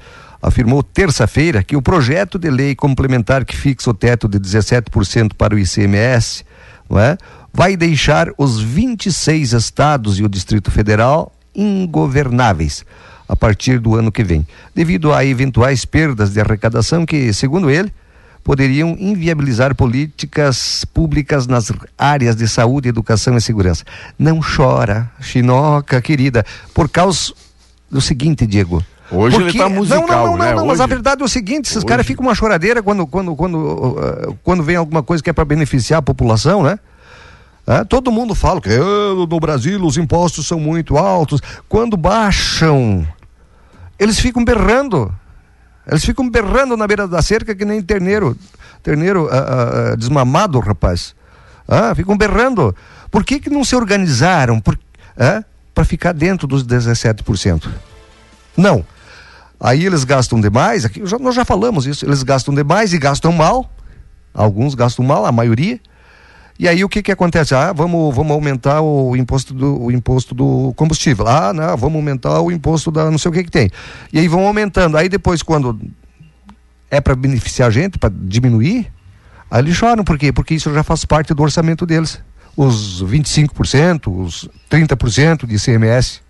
afirmou 0.46 0.84
terça-feira 0.84 1.64
que 1.64 1.76
o 1.76 1.82
projeto 1.82 2.38
de 2.38 2.52
lei 2.52 2.76
complementar 2.76 3.44
que 3.44 3.58
fixa 3.58 3.90
o 3.90 3.94
teto 3.94 4.28
de 4.28 4.40
17% 4.40 5.34
para 5.36 5.56
o 5.56 5.60
ICMS, 5.60 6.46
não 6.88 7.00
é? 7.00 7.18
vai 7.52 7.76
deixar 7.76 8.30
os 8.38 8.62
26 8.62 9.54
estados 9.54 10.20
e 10.20 10.24
o 10.24 10.30
Distrito 10.30 10.70
Federal 10.70 11.32
ingovernáveis 11.56 12.86
a 13.28 13.36
partir 13.36 13.80
do 13.80 13.96
ano 13.96 14.12
que 14.12 14.24
vem, 14.24 14.46
devido 14.76 15.12
a 15.12 15.26
eventuais 15.26 15.84
perdas 15.84 16.32
de 16.32 16.40
arrecadação 16.40 17.08
que, 17.08 17.34
segundo 17.34 17.72
ele, 17.72 17.92
poderiam 18.44 18.96
inviabilizar 19.00 19.74
políticas 19.74 20.86
públicas 20.86 21.48
nas 21.48 21.72
áreas 21.98 22.36
de 22.36 22.48
saúde, 22.48 22.88
educação 22.88 23.36
e 23.36 23.42
segurança. 23.42 23.84
Não 24.20 24.40
chora, 24.40 25.10
chinoca, 25.20 26.00
querida, 26.00 26.46
por 26.72 26.88
causa 26.88 27.34
do 27.90 28.00
seguinte, 28.00 28.46
Diego. 28.46 28.86
Hoje 29.12 29.36
ele 29.38 29.46
Porque- 29.46 29.58
tá 29.60 29.70
musical, 29.70 30.02
não, 30.02 30.16
não, 30.16 30.26
não, 30.32 30.38
né? 30.38 30.54
não, 30.56 30.66
mas 30.66 30.82
a 30.82 30.88
verdade 30.88 31.22
é 31.22 31.26
o 31.26 31.30
seguinte, 31.30 31.66
esses 31.66 31.78
Hoje- 31.78 31.86
caras 31.86 32.06
ficam 32.06 32.26
uma 32.26 32.34
choradeira 32.34 32.82
quando, 32.82 33.06
quando, 33.06 33.36
quando, 33.36 33.56
uh, 33.58 34.38
quando 34.44 34.64
vem 34.64 34.76
alguma 34.76 35.04
coisa 35.04 35.22
que 35.24 35.30
é 35.30 35.34
para 35.34 35.46
beneficiar 35.46 36.00
a 36.00 36.02
população, 36.02 36.64
né? 36.64 36.80
Ah, 37.68 37.84
todo 37.86 38.12
mundo 38.12 38.34
fala 38.36 38.60
que 38.62 38.70
"Ah, 38.70 39.14
no 39.28 39.40
Brasil 39.40 39.84
os 39.84 39.98
impostos 39.98 40.48
são 40.48 40.60
muito 40.60 40.98
altos. 40.98 41.42
Quando 41.68 41.96
baixam, 41.98 43.08
eles 44.00 44.20
ficam 44.20 44.44
berrando. 44.46 45.14
Eles 45.88 46.04
ficam 46.06 46.28
berrando 46.30 46.76
na 46.78 46.86
beira 46.88 47.08
da 47.08 47.22
cerca 47.22 47.54
que 47.56 47.66
nem 47.66 47.82
terneiro, 47.82 48.36
terneiro 48.84 49.30
ah, 49.32 49.96
desmamado, 49.96 50.60
rapaz. 50.60 51.16
Ah, 51.68 51.94
ficam 51.96 52.16
berrando. 52.18 52.76
Por 53.12 53.24
que, 53.24 53.40
que 53.40 53.50
não 53.50 53.64
se 53.64 53.76
organizaram 53.76 54.60
para 54.62 55.86
ficar 55.86 56.12
dentro 56.12 56.48
dos 56.48 56.64
17%? 56.64 57.68
Não. 58.58 58.84
Aí 59.60 59.86
eles 59.86 60.04
gastam 60.04 60.40
demais, 60.42 60.86
aqui 60.86 61.06
já- 61.06 61.18
nós 61.18 61.34
já 61.36 61.46
falamos 61.46 61.86
isso, 61.88 62.06
eles 62.06 62.24
gastam 62.24 62.54
demais 62.54 62.94
e 62.94 62.98
gastam 62.98 63.32
mal. 63.32 63.72
Alguns 64.34 64.76
gastam 64.76 65.06
mal, 65.06 65.26
a 65.26 65.32
maioria. 65.32 65.80
E 66.60 66.68
aí 66.68 66.84
o 66.84 66.90
que 66.90 67.02
que 67.02 67.12
acontece? 67.12 67.54
Ah, 67.56 67.74
vamos, 67.74 68.16
vamos 68.16 68.32
aumentar 68.32 68.82
o 68.82 69.16
imposto 69.16 69.54
do 69.54 69.82
o 69.84 69.92
imposto 69.92 70.34
do 70.36 70.74
combustível. 70.76 71.28
Ah, 71.28 71.52
não, 71.54 71.76
vamos 71.76 71.96
aumentar 71.98 72.40
o 72.42 72.52
imposto 72.52 72.92
da 72.92 73.10
não 73.12 73.18
sei 73.18 73.30
o 73.30 73.34
que 73.34 73.44
que 73.44 73.52
tem. 73.52 73.70
E 74.12 74.20
aí 74.20 74.28
vão 74.28 74.46
aumentando. 74.46 74.98
Aí 74.98 75.10
depois 75.10 75.42
quando 75.42 75.80
é 76.90 77.02
para 77.02 77.16
beneficiar 77.16 77.68
a 77.68 77.72
gente, 77.72 77.98
para 77.98 78.14
diminuir, 78.16 78.92
aí 79.52 79.62
eles 79.62 79.76
choram 79.76 80.04
por 80.04 80.18
quê? 80.18 80.32
Porque 80.32 80.54
isso 80.54 80.74
já 80.74 80.84
faz 80.84 81.04
parte 81.06 81.34
do 81.34 81.44
orçamento 81.44 81.86
deles. 81.86 82.22
Os 82.56 83.02
25%, 83.04 84.08
os 84.08 84.48
30% 84.70 85.46
de 85.46 85.56
ICMS. 85.56 86.22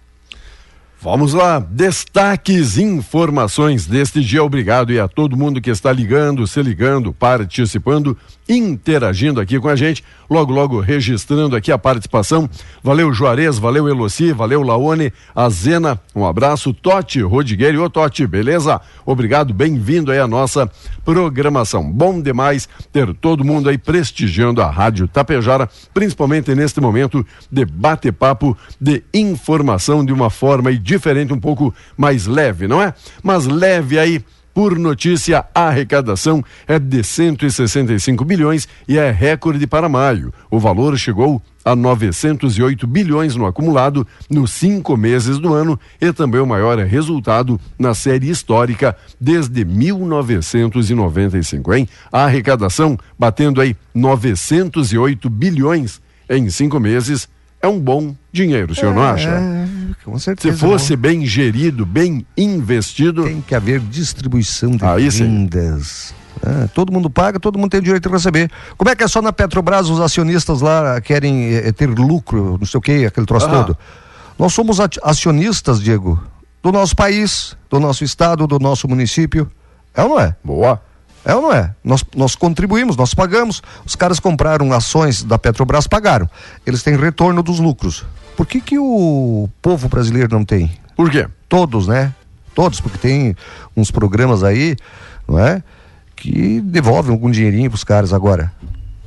Vamos 1.02 1.34
lá, 1.34 1.60
destaques, 1.60 2.78
informações 2.78 3.86
deste 3.86 4.22
dia. 4.22 4.44
Obrigado 4.44 4.92
e 4.92 5.00
a 5.00 5.08
todo 5.08 5.38
mundo 5.38 5.62
que 5.62 5.70
está 5.70 5.92
ligando, 5.92 6.48
se 6.48 6.62
ligando, 6.64 7.14
participando, 7.14 8.18
interagindo 8.50 9.40
aqui 9.40 9.60
com 9.60 9.70
a 9.70 9.76
gente. 9.76 10.04
Logo, 10.30 10.52
logo 10.52 10.80
registrando 10.80 11.56
aqui 11.56 11.72
a 11.72 11.78
participação. 11.78 12.50
Valeu 12.84 13.14
Juarez, 13.14 13.60
valeu 13.60 13.88
Eloci, 13.88 14.32
valeu 14.32 14.64
Laone, 14.64 15.14
a 15.36 15.50
Zena, 15.50 16.00
um 16.16 16.26
abraço. 16.26 16.74
Totti, 16.74 17.22
Rodigueiro, 17.22 17.84
ô 17.84 17.90
Totti, 17.90 18.26
beleza? 18.26 18.82
Obrigado, 19.06 19.54
bem-vindo 19.54 20.12
aí 20.12 20.20
à 20.20 20.28
nossa 20.28 20.70
programação. 21.04 21.92
Bom 21.92 22.22
demais 22.22 22.68
ter 22.92 23.14
todo 23.14 23.46
mundo 23.46 23.70
aí 23.70 23.78
prestigiando 23.78 24.62
a 24.62 24.70
Rádio 24.70 25.08
Tapejara, 25.08 25.70
principalmente 25.94 26.56
neste 26.56 26.82
momento 26.82 27.26
de 27.52 27.64
bate-papo, 27.64 28.58
de 28.82 29.04
informação 29.14 30.04
de 30.04 30.12
uma 30.12 30.30
forma 30.30 30.70
aí 30.70 30.78
diferente, 30.78 31.34
um 31.34 31.40
pouco 31.40 31.74
mais 31.96 32.26
leve, 32.26 32.68
não 32.68 32.82
é? 32.82 32.94
Mas 33.22 33.46
leve 33.46 34.00
aí. 34.00 34.24
Por 34.56 34.80
notícia, 34.80 35.46
a 35.54 35.68
arrecadação 35.68 36.42
é 36.66 36.80
de 36.80 37.04
165 37.04 38.24
bilhões 38.24 38.66
e 38.88 38.98
é 38.98 39.12
recorde 39.12 39.68
para 39.68 39.90
maio. 39.90 40.34
O 40.50 40.58
valor 40.58 40.98
chegou 40.98 41.42
a 41.66 41.76
908 41.76 42.88
bilhões 42.88 43.36
no 43.36 43.46
acumulado 43.46 44.08
nos 44.30 44.54
cinco 44.54 44.96
meses 44.96 45.40
do 45.40 45.54
ano 45.54 45.78
e 46.00 46.14
também 46.14 46.40
o 46.40 46.48
maior 46.48 46.80
resultado 46.80 47.60
na 47.78 47.94
série 47.94 48.30
histórica 48.30 48.96
desde 49.20 49.66
1995, 49.66 51.74
hein? 51.74 51.90
A 52.10 52.24
arrecadação 52.24 52.98
batendo 53.20 53.60
aí 53.60 53.76
908 53.94 55.30
bilhões 55.30 56.00
em 56.30 56.50
cinco 56.50 56.80
meses 56.80 57.28
é 57.66 57.68
um 57.68 57.80
bom 57.80 58.16
dinheiro, 58.32 58.72
o 58.72 58.76
senhor 58.76 58.92
é, 58.92 58.96
não 58.96 59.04
acha? 59.04 59.30
É, 59.30 59.68
com 60.04 60.18
certeza. 60.20 60.54
Se 60.54 60.60
fosse 60.60 60.96
bem 60.96 61.26
gerido, 61.26 61.86
bem 61.86 62.26
investido. 62.38 63.24
Tem 63.24 63.42
que 63.42 63.56
haver 63.56 63.80
distribuição 63.80 64.72
de 64.72 64.86
Aí 64.86 65.10
rendas. 65.10 66.14
É, 66.46 66.68
todo 66.68 66.92
mundo 66.92 67.10
paga, 67.10 67.40
todo 67.40 67.58
mundo 67.58 67.72
tem 67.72 67.80
o 67.80 67.84
direito 67.84 68.08
de 68.08 68.14
receber. 68.14 68.52
Como 68.78 68.90
é 68.90 68.96
que 68.96 69.04
é 69.04 69.08
só 69.08 69.22
na 69.22 69.34
Petrobras 69.34 69.90
os 69.90 70.00
acionistas 70.00 70.62
lá 70.62 71.02
querem 71.02 71.56
é, 71.56 71.72
ter 71.72 71.90
lucro, 71.90 72.58
não 72.60 72.68
sei 72.68 72.78
o 72.78 72.82
que, 72.82 73.06
aquele 73.06 73.26
troço 73.26 73.50
todo? 73.50 73.78
Nós 74.38 74.54
somos 74.54 74.80
acionistas, 75.02 75.82
Diego, 75.82 76.22
do 76.62 76.72
nosso 76.72 76.96
país, 76.96 77.58
do 77.70 77.80
nosso 77.80 78.04
estado, 78.04 78.46
do 78.46 78.60
nosso 78.60 78.88
município. 78.88 79.50
É 79.94 80.04
ou 80.04 80.10
não 80.10 80.20
é? 80.20 80.36
Boa. 80.44 80.82
É 81.26 81.34
ou 81.34 81.42
não 81.42 81.52
é? 81.52 81.74
Nós, 81.84 82.06
nós 82.16 82.36
contribuímos, 82.36 82.96
nós 82.96 83.16
pagamos. 83.16 83.62
Os 83.84 83.96
caras 83.96 84.20
compraram 84.20 84.72
ações 84.72 85.24
da 85.24 85.40
Petrobras, 85.40 85.88
pagaram. 85.88 86.30
Eles 86.66 86.84
têm 86.84 86.96
retorno 86.96 87.42
dos 87.42 87.60
lucros. 87.60 88.06
Por 88.38 88.46
que, 88.46 88.62
que 88.62 88.78
o 88.78 89.50
povo 89.60 89.90
brasileiro 89.90 90.36
não 90.36 90.46
tem? 90.46 90.72
Por 90.96 91.10
quê? 91.10 91.28
Todos, 91.50 91.88
né? 91.88 92.14
Todos, 92.54 92.80
porque 92.80 93.00
tem 93.00 93.36
uns 93.76 93.90
programas 93.90 94.44
aí, 94.44 94.78
não 95.28 95.40
é? 95.40 95.64
Que 96.16 96.62
devolvem 96.62 97.12
algum 97.12 97.32
dinheirinho 97.32 97.72
para 97.72 97.76
os 97.76 97.84
caras 97.84 98.14
agora. 98.14 98.52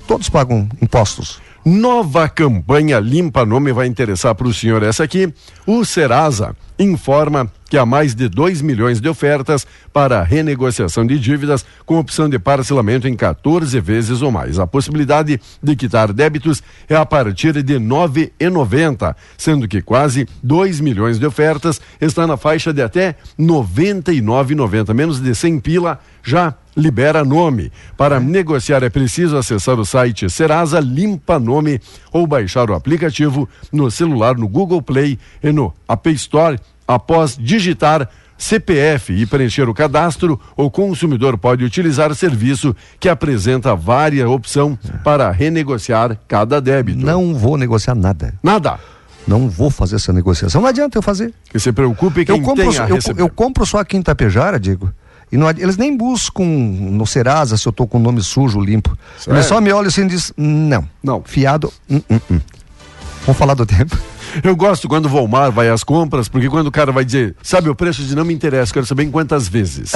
Todos 0.07 0.29
pagam 0.29 0.69
impostos. 0.83 1.41
Nova 1.71 2.31
campanha 2.31 2.99
Limpa 2.99 3.45
Nome 3.45 3.75
vai 3.75 3.87
interessar 3.87 4.35
para 4.35 4.49
o 4.49 4.55
senhor. 4.55 4.83
Essa 4.83 5.05
aqui, 5.05 5.31
o 5.67 5.85
Serasa 5.85 6.57
informa 6.79 7.53
que 7.69 7.77
há 7.77 7.85
mais 7.85 8.15
de 8.15 8.29
2 8.29 8.63
milhões 8.63 9.01
de 9.01 9.09
ofertas 9.09 9.67
para 9.93 10.23
renegociação 10.23 11.07
de 11.07 11.19
dívidas 11.19 11.67
com 11.85 11.99
opção 11.99 12.27
de 12.27 12.39
parcelamento 12.39 13.07
em 13.07 13.15
14 13.15 13.79
vezes 13.81 14.23
ou 14.23 14.31
mais. 14.31 14.59
A 14.59 14.67
possibilidade 14.67 15.39
de 15.63 15.77
quitar 15.77 16.11
débitos 16.13 16.63
é 16.89 16.97
a 16.97 17.05
partir 17.05 17.63
de 17.63 17.75
R$ 17.75 17.81
9,90, 17.81 19.15
sendo 19.37 19.69
que 19.69 19.83
quase 19.83 20.27
2 20.43 20.81
milhões 20.81 21.19
de 21.19 21.27
ofertas 21.27 21.81
estão 22.01 22.27
na 22.27 22.39
faixa 22.39 22.73
de 22.73 22.81
até 22.81 23.09
R$ 23.09 23.45
99,90, 23.45 24.95
menos 24.95 25.21
de 25.21 25.35
100 25.35 25.61
pila 25.61 26.01
já 26.29 26.55
libera 26.77 27.25
nome. 27.25 27.73
Para 27.97 28.21
negociar 28.21 28.83
é 28.83 28.91
preciso 28.91 29.37
acessar 29.37 29.79
o 29.81 29.85
site 29.85 30.31
Serasa 30.31 30.79
Limpa 30.79 31.39
Nome 31.39 31.81
ou 32.13 32.27
baixar 32.27 32.71
o 32.71 32.75
aplicativo 32.75 33.49
no 33.73 33.91
celular 33.91 34.37
no 34.37 34.47
Google 34.47 34.83
Play 34.83 35.19
e 35.43 35.51
no 35.51 35.73
App 35.89 36.11
Store 36.11 36.59
após 36.87 37.37
digitar 37.37 38.09
CPF 38.39 39.13
e 39.13 39.27
preencher 39.27 39.69
o 39.69 39.75
cadastro, 39.75 40.41
o 40.57 40.71
consumidor 40.71 41.37
pode 41.37 41.65
utilizar 41.65 42.15
serviço 42.15 42.75
que 43.01 43.09
apresenta 43.09 43.75
várias 43.75 44.29
opções 44.29 44.79
para 45.03 45.29
renegociar 45.33 46.17
cada 46.29 46.61
débito. 46.61 47.05
Não 47.05 47.35
vou 47.35 47.57
negociar 47.57 47.97
nada. 47.97 48.33
Nada. 48.41 48.79
Não 49.27 49.49
vou 49.49 49.69
fazer 49.69 49.97
essa 49.97 50.13
negociação. 50.13 50.63
Não 50.63 50.69
adianta 50.69 50.97
eu 50.97 51.03
fazer. 51.03 51.35
Que 51.51 51.59
se 51.59 51.73
preocupe 51.73 52.25
quem 52.25 52.39
eu 52.39 52.43
compro, 52.43 52.71
tem 52.71 52.81
a 52.81 52.89
eu, 52.89 52.99
eu, 53.19 53.29
compro 53.29 53.67
só 53.67 53.79
aqui 53.79 53.97
em 53.97 54.03
Tapejara, 54.03 54.59
digo. 54.59 54.91
E 55.31 55.37
não, 55.37 55.49
eles 55.51 55.77
nem 55.77 55.97
buscam 55.97 56.45
no 56.45 57.07
Serasa 57.07 57.57
se 57.57 57.67
eu 57.67 57.73
tô 57.73 57.87
com 57.87 57.99
o 57.99 58.01
nome 58.01 58.23
sujo, 58.23 58.61
limpo. 58.61 58.97
Sério? 59.19 59.37
Eles 59.37 59.47
só 59.47 59.61
me 59.61 59.73
olham 59.73 59.89
assim 59.89 60.05
e 60.05 60.09
dizem, 60.09 60.33
não. 60.37 60.89
Não. 61.03 61.23
Fiado, 61.25 61.73
hum, 61.89 62.01
hum, 62.11 62.21
hum. 62.31 62.41
Vamos 63.27 63.39
falar 63.39 63.55
do 63.55 63.67
tempo. 63.67 63.97
Eu 64.43 64.55
gosto 64.55 64.89
quando 64.89 65.07
o 65.07 65.09
Volmar 65.09 65.51
vai 65.51 65.69
às 65.71 65.83
compras, 65.83 66.29
porque 66.29 66.49
quando 66.49 66.67
o 66.67 66.73
cara 66.73 66.93
vai 66.93 67.05
dizer, 67.05 67.35
sabe 67.43 67.71
o 67.71 67.75
preço 67.75 68.03
de 68.03 68.15
não 68.15 68.25
me 68.25 68.35
interessa, 68.35 68.73
quero 68.73 68.85
saber 68.85 69.05
em 69.05 69.11
quantas 69.11 69.49
vezes. 69.49 69.93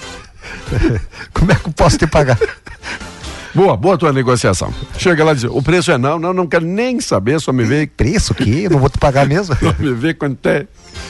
Como 1.34 1.52
é 1.52 1.54
que 1.54 1.68
eu 1.68 1.72
posso 1.72 1.98
te 1.98 2.06
pagar? 2.06 2.38
Boa, 3.56 3.74
boa 3.74 3.96
tua 3.96 4.12
negociação. 4.12 4.70
Chega 4.98 5.24
lá 5.24 5.32
e 5.32 5.36
diz, 5.36 5.44
o 5.44 5.62
preço 5.62 5.90
é 5.90 5.96
não, 5.96 6.18
não, 6.18 6.34
não 6.34 6.46
quero 6.46 6.66
nem 6.66 7.00
saber, 7.00 7.40
só 7.40 7.54
me 7.54 7.64
vê. 7.64 7.86
Preço 7.86 8.34
que? 8.34 8.68
Não 8.68 8.78
vou 8.78 8.90
te 8.90 8.98
pagar 8.98 9.26
mesmo? 9.26 9.56
só 9.58 9.74
me 9.78 9.94
vê 9.94 10.12
quanto 10.12 10.46
é, 10.46 10.66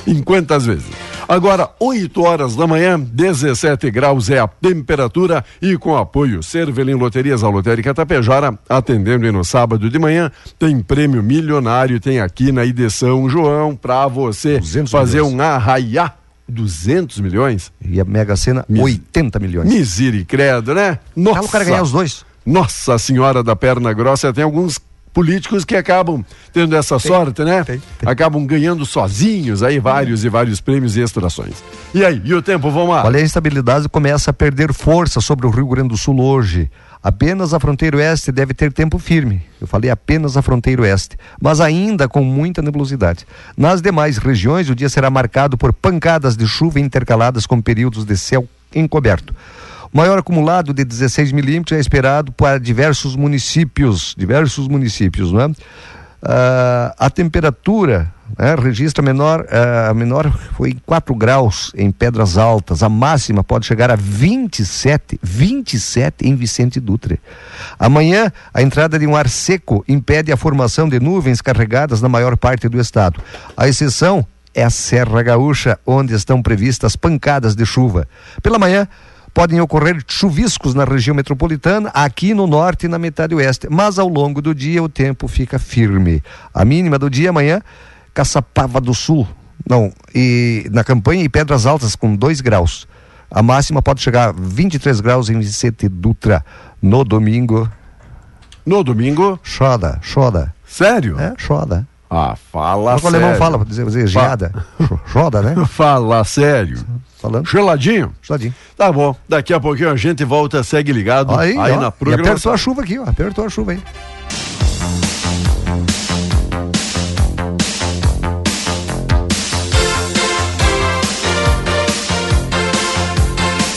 em 0.06 0.22
quantas 0.22 0.64
vezes. 0.64 0.86
Agora, 1.28 1.68
8 1.80 2.22
horas 2.22 2.54
da 2.54 2.64
manhã, 2.64 3.00
17 3.00 3.90
graus 3.90 4.30
é 4.30 4.38
a 4.38 4.46
temperatura 4.46 5.44
e 5.60 5.76
com 5.76 5.96
apoio 5.96 6.40
Cervelim 6.40 6.94
Loterias, 6.94 7.42
a 7.42 7.48
Lotérica 7.48 7.92
Tapejara, 7.92 8.56
atendendo 8.68 9.32
no 9.32 9.44
sábado 9.44 9.90
de 9.90 9.98
manhã, 9.98 10.30
tem 10.56 10.80
prêmio 10.80 11.24
milionário, 11.24 11.98
tem 11.98 12.20
aqui 12.20 12.52
na 12.52 12.64
ID 12.64 12.88
São 12.90 13.28
João, 13.28 13.74
pra 13.74 14.06
você 14.06 14.60
fazer 14.88 15.20
milhões. 15.20 15.34
um 15.34 15.42
arraiá 15.42 16.14
200 16.48 17.18
milhões? 17.18 17.72
E 17.84 18.00
a 18.00 18.04
Mega 18.04 18.36
Sena, 18.36 18.64
Mis... 18.68 18.84
80 18.84 19.40
milhões. 19.40 19.68
Misericredo, 19.68 20.74
né? 20.74 21.00
Nossa. 21.16 21.42
o 21.42 21.48
cara 21.48 21.64
ganhar 21.64 21.82
os 21.82 21.90
dois. 21.90 22.24
Nossa 22.46 22.96
Senhora 22.96 23.42
da 23.42 23.56
Perna 23.56 23.92
Grossa, 23.92 24.32
tem 24.32 24.44
alguns 24.44 24.80
políticos 25.12 25.64
que 25.64 25.74
acabam 25.74 26.22
tendo 26.52 26.76
essa 26.76 26.98
tem, 26.98 27.10
sorte, 27.10 27.42
né? 27.42 27.64
Tem, 27.64 27.82
tem. 27.98 28.08
Acabam 28.08 28.44
ganhando 28.46 28.84
sozinhos 28.84 29.62
aí 29.62 29.80
vários 29.80 30.24
e 30.24 30.28
vários 30.28 30.60
prêmios 30.60 30.96
e 30.96 31.00
extrações. 31.00 31.54
E 31.94 32.04
aí, 32.04 32.20
e 32.22 32.34
o 32.34 32.42
tempo, 32.42 32.70
vamos 32.70 32.90
lá? 32.90 33.04
Olha, 33.04 33.18
a 33.18 33.22
instabilidade 33.22 33.88
começa 33.88 34.30
a 34.30 34.34
perder 34.34 34.72
força 34.74 35.20
sobre 35.20 35.46
o 35.46 35.50
Rio 35.50 35.66
Grande 35.66 35.88
do 35.88 35.96
Sul 35.96 36.20
hoje. 36.20 36.70
Apenas 37.02 37.54
a 37.54 37.58
fronteira 37.58 37.96
oeste 37.96 38.30
deve 38.30 38.52
ter 38.52 38.72
tempo 38.72 38.98
firme. 38.98 39.42
Eu 39.60 39.66
falei 39.66 39.90
apenas 39.90 40.36
a 40.36 40.42
fronteira 40.42 40.82
oeste, 40.82 41.16
mas 41.40 41.60
ainda 41.60 42.08
com 42.08 42.22
muita 42.22 42.60
nebulosidade. 42.60 43.26
Nas 43.56 43.80
demais 43.80 44.18
regiões, 44.18 44.68
o 44.68 44.74
dia 44.74 44.88
será 44.88 45.08
marcado 45.08 45.56
por 45.56 45.72
pancadas 45.72 46.36
de 46.36 46.46
chuva 46.46 46.78
intercaladas 46.78 47.46
com 47.46 47.60
períodos 47.60 48.04
de 48.04 48.16
céu 48.16 48.46
encoberto. 48.74 49.34
Maior 49.96 50.18
acumulado 50.18 50.74
de 50.74 50.84
16 50.84 51.32
milímetros 51.32 51.74
é 51.74 51.80
esperado 51.80 52.30
para 52.30 52.60
diversos 52.60 53.16
municípios, 53.16 54.14
diversos 54.14 54.68
municípios, 54.68 55.32
não 55.32 55.40
é? 55.40 55.46
Uh, 55.46 56.92
a 56.98 57.08
temperatura 57.08 58.12
né, 58.38 58.54
registra 58.56 59.02
menor, 59.02 59.46
uh, 59.46 59.90
a 59.90 59.94
menor 59.94 60.30
foi 60.54 60.76
4 60.84 61.14
graus 61.14 61.72
em 61.74 61.90
Pedras 61.90 62.36
Altas, 62.36 62.82
a 62.82 62.90
máxima 62.90 63.42
pode 63.42 63.64
chegar 63.64 63.90
a 63.90 63.96
27, 63.96 65.18
27 65.22 66.28
em 66.28 66.36
Vicente 66.36 66.78
Dutra. 66.78 67.18
Amanhã, 67.78 68.30
a 68.52 68.60
entrada 68.60 68.98
de 68.98 69.06
um 69.06 69.16
ar 69.16 69.30
seco 69.30 69.82
impede 69.88 70.30
a 70.30 70.36
formação 70.36 70.90
de 70.90 71.00
nuvens 71.00 71.40
carregadas 71.40 72.02
na 72.02 72.08
maior 72.10 72.36
parte 72.36 72.68
do 72.68 72.78
estado. 72.78 73.18
A 73.56 73.66
exceção 73.66 74.26
é 74.54 74.62
a 74.62 74.68
Serra 74.68 75.22
Gaúcha, 75.22 75.78
onde 75.86 76.12
estão 76.12 76.42
previstas 76.42 76.96
pancadas 76.96 77.56
de 77.56 77.64
chuva. 77.64 78.06
Pela 78.42 78.58
manhã, 78.58 78.86
podem 79.36 79.60
ocorrer 79.60 80.02
chuviscos 80.08 80.72
na 80.72 80.82
região 80.82 81.14
metropolitana, 81.14 81.90
aqui 81.90 82.32
no 82.32 82.46
norte 82.46 82.86
e 82.86 82.88
na 82.88 82.98
metade 82.98 83.34
oeste, 83.34 83.68
mas 83.70 83.98
ao 83.98 84.08
longo 84.08 84.40
do 84.40 84.54
dia 84.54 84.82
o 84.82 84.88
tempo 84.88 85.28
fica 85.28 85.58
firme. 85.58 86.22
A 86.54 86.64
mínima 86.64 86.98
do 86.98 87.10
dia 87.10 87.28
amanhã, 87.28 87.60
Caçapava 88.14 88.80
do 88.80 88.94
Sul, 88.94 89.28
não, 89.68 89.92
e 90.14 90.66
na 90.72 90.82
campanha 90.82 91.22
e 91.22 91.28
Pedras 91.28 91.66
Altas 91.66 91.94
com 91.94 92.16
2 92.16 92.40
graus. 92.40 92.88
A 93.30 93.42
máxima 93.42 93.82
pode 93.82 94.00
chegar 94.00 94.30
a 94.30 94.32
23 94.32 95.02
graus 95.02 95.28
em 95.28 95.38
Vicente 95.38 95.86
Dutra 95.86 96.42
no 96.80 97.04
domingo. 97.04 97.70
No 98.64 98.82
domingo? 98.82 99.38
Choda, 99.42 99.98
choda. 100.00 100.54
Sério? 100.66 101.20
É, 101.20 101.34
choda. 101.36 101.86
Ah, 102.18 102.34
fala 102.34 102.92
Mas 102.92 103.02
sério. 103.02 103.18
O 103.18 103.24
alemão 103.24 103.38
fala, 103.38 103.64
dizer, 103.66 103.84
dizer 103.84 104.06
geada. 104.06 104.50
Né? 105.42 105.66
Fala 105.68 106.24
sério. 106.24 106.82
Falando. 107.20 107.46
Geladinho? 107.46 108.10
Geladinho. 108.22 108.54
Tá 108.74 108.90
bom. 108.90 109.14
Daqui 109.28 109.52
a 109.52 109.60
pouquinho 109.60 109.90
a 109.90 109.96
gente 109.96 110.24
volta, 110.24 110.62
segue 110.62 110.92
ligado 110.92 111.34
aí, 111.34 111.58
aí 111.58 111.72
ó, 111.72 111.80
na 111.80 111.90
programação. 111.90 112.24
E 112.24 112.30
apertou 112.30 112.52
a 112.52 112.56
chuva 112.56 112.82
aqui, 112.82 112.98
ó. 112.98 113.04
Apertou 113.04 113.44
a 113.44 113.50
chuva 113.50 113.72
aí. 113.72 113.82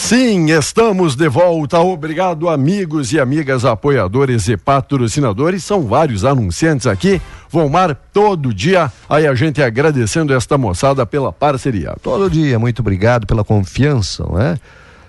Sim, 0.09 0.49
estamos 0.49 1.15
de 1.15 1.29
volta. 1.29 1.79
Obrigado, 1.81 2.49
amigos 2.49 3.13
e 3.13 3.19
amigas, 3.19 3.63
apoiadores 3.63 4.47
e 4.47 4.57
patrocinadores. 4.57 5.63
São 5.63 5.83
vários 5.83 6.25
anunciantes 6.25 6.87
aqui. 6.87 7.21
Vomar 7.49 7.95
todo 8.13 8.53
dia. 8.53 8.91
Aí 9.09 9.25
a 9.25 9.33
gente 9.33 9.61
agradecendo 9.61 10.33
esta 10.33 10.57
moçada 10.57 11.05
pela 11.05 11.31
parceria. 11.33 11.95
Todo 12.01 12.29
dia, 12.29 12.59
muito 12.59 12.79
obrigado 12.79 13.25
pela 13.25 13.43
confiança, 13.43 14.23
não 14.23 14.39
é? 14.39 14.57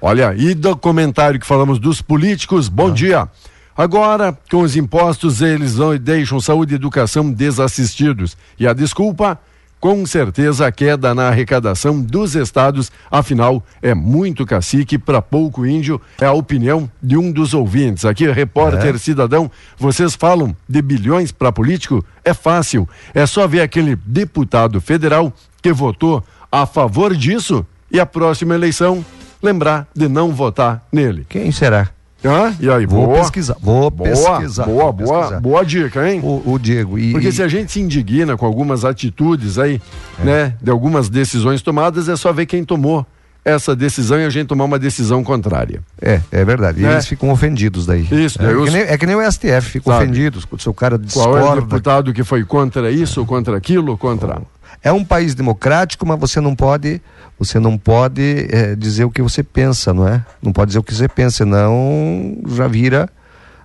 Olha, 0.00 0.34
e 0.34 0.54
do 0.54 0.76
comentário 0.76 1.38
que 1.38 1.46
falamos 1.46 1.78
dos 1.78 2.00
políticos, 2.00 2.68
bom 2.68 2.88
ah. 2.88 2.92
dia. 2.92 3.28
Agora, 3.76 4.36
com 4.50 4.62
os 4.62 4.76
impostos, 4.76 5.40
eles 5.40 5.76
não 5.76 5.96
deixam 5.96 6.40
saúde 6.40 6.74
e 6.74 6.76
educação 6.76 7.30
desassistidos. 7.30 8.36
E 8.58 8.66
a 8.66 8.72
desculpa 8.72 9.38
com 9.80 10.04
certeza 10.04 10.66
a 10.66 10.72
queda 10.72 11.14
na 11.14 11.28
arrecadação 11.28 12.00
dos 12.00 12.34
estados, 12.36 12.92
afinal, 13.10 13.64
é 13.80 13.94
muito 13.94 14.44
cacique 14.44 14.98
para 14.98 15.22
pouco 15.22 15.66
índio, 15.66 16.00
é 16.20 16.26
a 16.26 16.32
opinião 16.32 16.88
de 17.02 17.16
um 17.16 17.32
dos 17.32 17.54
ouvintes. 17.54 18.04
Aqui, 18.04 18.30
repórter 18.30 18.94
É. 18.94 18.98
cidadão, 18.98 19.50
vocês 19.78 20.14
falam 20.14 20.54
de 20.68 20.82
bilhões 20.82 21.32
para 21.32 21.50
político? 21.50 22.04
É 22.22 22.34
fácil, 22.34 22.86
é 23.14 23.24
só 23.24 23.48
ver 23.48 23.62
aquele 23.62 23.96
deputado 23.96 24.80
federal 24.80 25.32
que 25.62 25.72
votou 25.72 26.22
a 26.52 26.66
favor 26.66 27.16
disso 27.16 27.64
e 27.90 27.98
a 27.98 28.04
próxima 28.04 28.54
eleição 28.54 29.04
lembrar 29.42 29.88
de 29.96 30.06
não 30.08 30.32
votar 30.32 30.86
nele. 30.92 31.24
Quem 31.28 31.50
será? 31.50 31.88
Hã? 32.24 32.54
E 32.60 32.68
aí, 32.70 32.84
Vou 32.84 33.06
boa. 33.06 33.18
pesquisar, 33.20 33.56
vou 33.62 33.90
boa, 33.90 34.10
pesquisar, 34.10 34.64
Boa, 34.66 34.84
vou 34.84 34.92
boa, 34.92 35.18
pesquisar. 35.20 35.40
boa 35.40 35.64
dica, 35.64 36.10
hein? 36.10 36.20
O, 36.22 36.42
o 36.52 36.58
Diego. 36.58 36.98
E, 36.98 37.12
Porque 37.12 37.28
e- 37.28 37.32
se 37.32 37.42
a 37.42 37.48
gente 37.48 37.72
se 37.72 37.80
indigna 37.80 38.36
com 38.36 38.44
algumas 38.44 38.84
atitudes 38.84 39.58
aí, 39.58 39.80
né, 40.22 40.54
de 40.62 40.70
algumas 40.70 41.08
decisões 41.08 41.62
tomadas, 41.62 42.08
é 42.10 42.16
só 42.16 42.30
ver 42.32 42.44
quem 42.46 42.62
tomou 42.62 43.06
essa 43.42 43.74
decisão 43.74 44.20
e 44.20 44.24
a 44.26 44.28
gente 44.28 44.48
tomar 44.48 44.64
uma 44.64 44.78
decisão 44.78 45.24
contrária. 45.24 45.80
É, 46.00 46.20
é 46.30 46.44
verdade. 46.44 46.80
E 46.80 46.82
Né? 46.82 46.92
eles 46.92 47.06
ficam 47.06 47.30
ofendidos 47.30 47.86
daí. 47.86 48.06
Isso, 48.12 48.38
é, 48.38 48.44
daí 48.44 48.54
que 48.54 48.60
os- 48.60 48.72
nem, 48.72 48.82
é 48.82 48.98
que 48.98 49.06
nem 49.06 49.16
o 49.16 49.22
STF, 49.22 49.70
ficam 49.70 49.96
ofendidos. 49.96 50.46
Se 50.58 50.68
o 50.68 50.74
cara 50.74 50.98
Qual 50.98 51.26
é 51.28 51.40
o 51.40 51.42
discorda. 51.44 51.60
deputado 51.62 52.12
que 52.12 52.22
foi 52.22 52.44
contra 52.44 52.90
isso, 52.90 53.24
contra 53.24 53.56
aquilo, 53.56 53.96
contra. 53.96 54.42
É 54.82 54.92
um 54.92 55.04
país 55.04 55.34
democrático, 55.34 56.06
mas 56.06 56.18
você 56.18 56.40
não 56.40 56.56
pode, 56.56 57.02
você 57.38 57.58
não 57.58 57.76
pode 57.76 58.48
eh, 58.50 58.74
dizer 58.74 59.04
o 59.04 59.10
que 59.10 59.20
você 59.20 59.42
pensa, 59.42 59.92
não 59.92 60.08
é? 60.08 60.24
Não 60.42 60.52
pode 60.52 60.70
dizer 60.70 60.78
o 60.78 60.82
que 60.82 60.94
você 60.94 61.08
pensa, 61.08 61.38
senão 61.38 62.38
já 62.46 62.66
vira, 62.66 63.08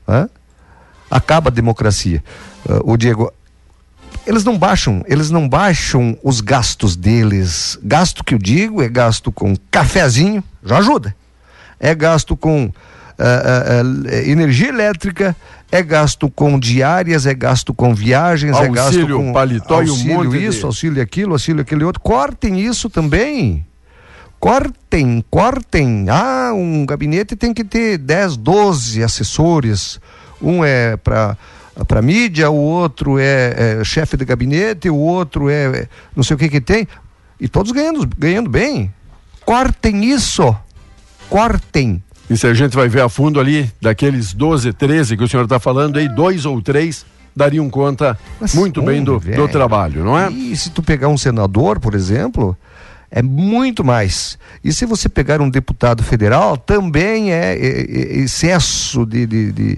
hã? 0.07 0.29
acaba 1.09 1.49
a 1.49 1.53
democracia. 1.53 2.23
Ah, 2.67 2.79
o 2.83 2.97
Diego, 2.97 3.31
eles 4.25 4.43
não 4.43 4.57
baixam, 4.57 5.03
eles 5.07 5.29
não 5.29 5.47
baixam 5.47 6.17
os 6.23 6.41
gastos 6.41 6.95
deles. 6.95 7.77
Gasto 7.83 8.23
que 8.23 8.33
eu 8.33 8.39
digo 8.39 8.81
é 8.81 8.89
gasto 8.89 9.31
com 9.31 9.55
cafezinho, 9.71 10.43
já 10.63 10.77
ajuda. 10.77 11.15
É 11.79 11.93
gasto 11.93 12.35
com 12.35 12.71
ah, 13.17 13.81
ah, 13.81 14.15
energia 14.27 14.69
elétrica, 14.69 15.35
é 15.75 15.83
gasto 15.83 16.29
com 16.29 16.59
diárias, 16.59 17.25
é 17.25 17.33
gasto 17.33 17.73
com 17.73 17.93
viagens, 17.93 18.55
é 18.57 18.67
gasto 18.69 18.87
Auxílio, 18.95 19.17
com 19.17 19.33
paletó 19.33 19.81
e 19.81 19.87
um 19.87 19.89
auxílio 19.91 20.15
monte 20.17 20.29
de- 20.37 20.45
isso, 20.45 20.65
auxílio 20.65 21.01
aquilo, 21.03 21.33
auxílio 21.33 21.61
aquele 21.61 21.83
outro. 21.83 22.01
Cortem 22.01 22.59
isso 22.59 22.89
também. 22.89 23.65
Cortem, 24.39 25.23
cortem. 25.29 26.05
Ah, 26.09 26.51
um 26.53 26.85
gabinete 26.85 27.35
tem 27.35 27.53
que 27.53 27.63
ter 27.63 27.97
10, 27.97 28.37
12 28.37 29.01
assessores. 29.03 29.99
Um 30.41 30.63
é 30.63 30.97
para 30.97 31.37
para 31.87 32.01
mídia, 32.01 32.49
o 32.49 32.55
outro 32.55 33.19
é, 33.19 33.79
é 33.81 33.83
chefe 33.83 34.15
de 34.15 34.23
gabinete, 34.23 34.89
o 34.89 34.95
outro 34.95 35.49
é, 35.49 35.65
é 35.79 35.87
não 36.15 36.23
sei 36.23 36.35
o 36.35 36.37
que 36.37 36.47
que 36.47 36.61
tem. 36.61 36.87
E 37.37 37.49
todos 37.49 37.71
ganhando, 37.73 38.07
ganhando 38.17 38.49
bem. 38.49 38.93
Cortem 39.45 40.05
isso. 40.05 40.55
Cortem. 41.29 42.01
E 42.29 42.35
se 42.37 42.47
a 42.47 42.53
gente 42.53 42.75
vai 42.75 42.87
ver 42.89 43.01
a 43.01 43.09
fundo 43.09 43.39
ali, 43.39 43.71
daqueles 43.81 44.33
12, 44.33 44.73
13 44.73 45.15
que 45.17 45.23
o 45.23 45.27
senhor 45.27 45.43
está 45.43 45.59
falando 45.59 45.97
aí, 45.97 46.07
dois 46.09 46.45
ou 46.45 46.61
três 46.61 47.05
dariam 47.35 47.69
conta 47.69 48.17
Mas 48.39 48.55
muito 48.55 48.81
bem 48.81 49.03
do, 49.03 49.19
do 49.35 49.47
trabalho, 49.47 50.03
não 50.03 50.17
é? 50.17 50.31
E 50.31 50.55
se 50.55 50.69
tu 50.71 50.81
pegar 50.81 51.07
um 51.09 51.17
senador, 51.17 51.79
por 51.79 51.93
exemplo, 51.93 52.57
é 53.11 53.21
muito 53.21 53.83
mais. 53.83 54.37
E 54.63 54.73
se 54.73 54.85
você 54.85 55.07
pegar 55.07 55.39
um 55.41 55.49
deputado 55.49 56.01
federal, 56.01 56.57
também 56.57 57.31
é, 57.31 57.53
é- 57.53 57.81
é 57.81 58.17
excesso 58.19 59.05
de, 59.05 59.27
de, 59.27 59.51
de, 59.51 59.77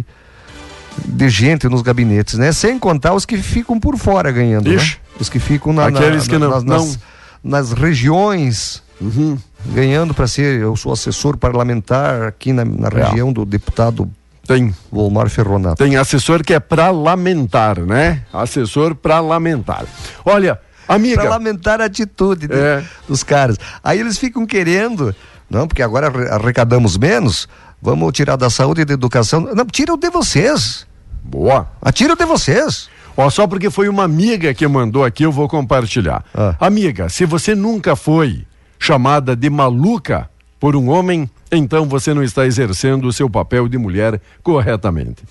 de 1.05 1.29
gente 1.29 1.67
nos 1.67 1.81
gabinetes, 1.81 2.35
né? 2.39 2.51
Sem 2.53 2.79
contar 2.79 3.13
os 3.13 3.25
que 3.25 3.37
ficam 3.37 3.79
por 3.79 3.97
fora 3.97 4.31
ganhando, 4.31 4.69
né? 4.69 4.77
Os 5.19 5.27
que 5.27 5.39
ficam 5.39 5.73
na, 5.73 5.89
na- 5.89 5.99
Aqueles 5.99 6.27
que 6.27 6.37
não- 6.37 6.49
nas, 6.51 6.63
não- 6.63 6.77
nas, 6.77 6.99
nas 7.43 7.71
regiões. 7.73 8.81
Uhum. 9.01 9.37
Ganhando 9.65 10.13
para 10.13 10.27
ser, 10.27 10.59
eu 10.61 10.75
sou 10.75 10.93
assessor 10.93 11.35
parlamentar 11.37 12.23
aqui 12.23 12.53
na, 12.53 12.63
na 12.63 12.87
É. 12.87 13.03
região 13.05 13.33
do 13.33 13.43
deputado 13.45 14.09
Tem, 14.45 14.73
Volmar 14.91 15.29
Ferronato. 15.29 15.75
tem 15.83 15.97
assessor 15.97 16.41
que 16.43 16.53
é 16.53 16.59
para 16.59 16.89
lamentar, 16.89 17.79
né? 17.81 18.21
Assessor 18.31 18.95
para 18.95 19.19
lamentar. 19.19 19.85
Olha, 20.23 20.57
amiga. 20.87 21.19
Pra 21.21 21.29
lamentar 21.31 21.81
a 21.81 21.85
atitude 21.85 22.47
de- 22.47 22.53
É. 22.55 22.81
dos 23.09 23.23
caras. 23.23 23.57
Aí 23.83 23.99
eles 23.99 24.17
ficam 24.17 24.45
querendo, 24.45 25.13
não, 25.49 25.67
porque 25.67 25.81
agora 25.83 26.07
arre- 26.07 26.29
arrecadamos 26.29 26.97
menos, 26.97 27.45
vamos 27.81 28.13
tirar 28.13 28.37
da 28.37 28.49
saúde 28.49 28.81
e 28.81 28.85
da 28.85 28.93
educação. 28.93 29.41
Não, 29.41 29.65
tira 29.65 29.93
o 29.93 29.97
de 29.97 30.09
vocês. 30.09 30.87
Boa. 31.21 31.67
Atira 31.81 32.13
o 32.13 32.15
de 32.15 32.23
vocês. 32.25 32.87
Ó, 33.17 33.29
só 33.29 33.47
porque 33.47 33.69
foi 33.69 33.89
uma 33.89 34.03
amiga 34.03 34.53
que 34.53 34.65
mandou 34.65 35.03
aqui, 35.03 35.23
eu 35.23 35.31
vou 35.31 35.49
compartilhar. 35.49 36.23
Ah. 36.33 36.55
Amiga, 36.59 37.09
se 37.09 37.25
você 37.25 37.53
nunca 37.53 37.95
foi 37.97 38.45
chamada 38.79 39.35
de 39.35 39.49
maluca 39.49 40.29
por 40.59 40.75
um 40.75 40.89
homem, 40.89 41.29
então 41.51 41.85
você 41.87 42.13
não 42.13 42.23
está 42.23 42.45
exercendo 42.45 43.07
o 43.07 43.13
seu 43.13 43.29
papel 43.29 43.67
de 43.67 43.77
mulher 43.77 44.19
corretamente. 44.43 45.23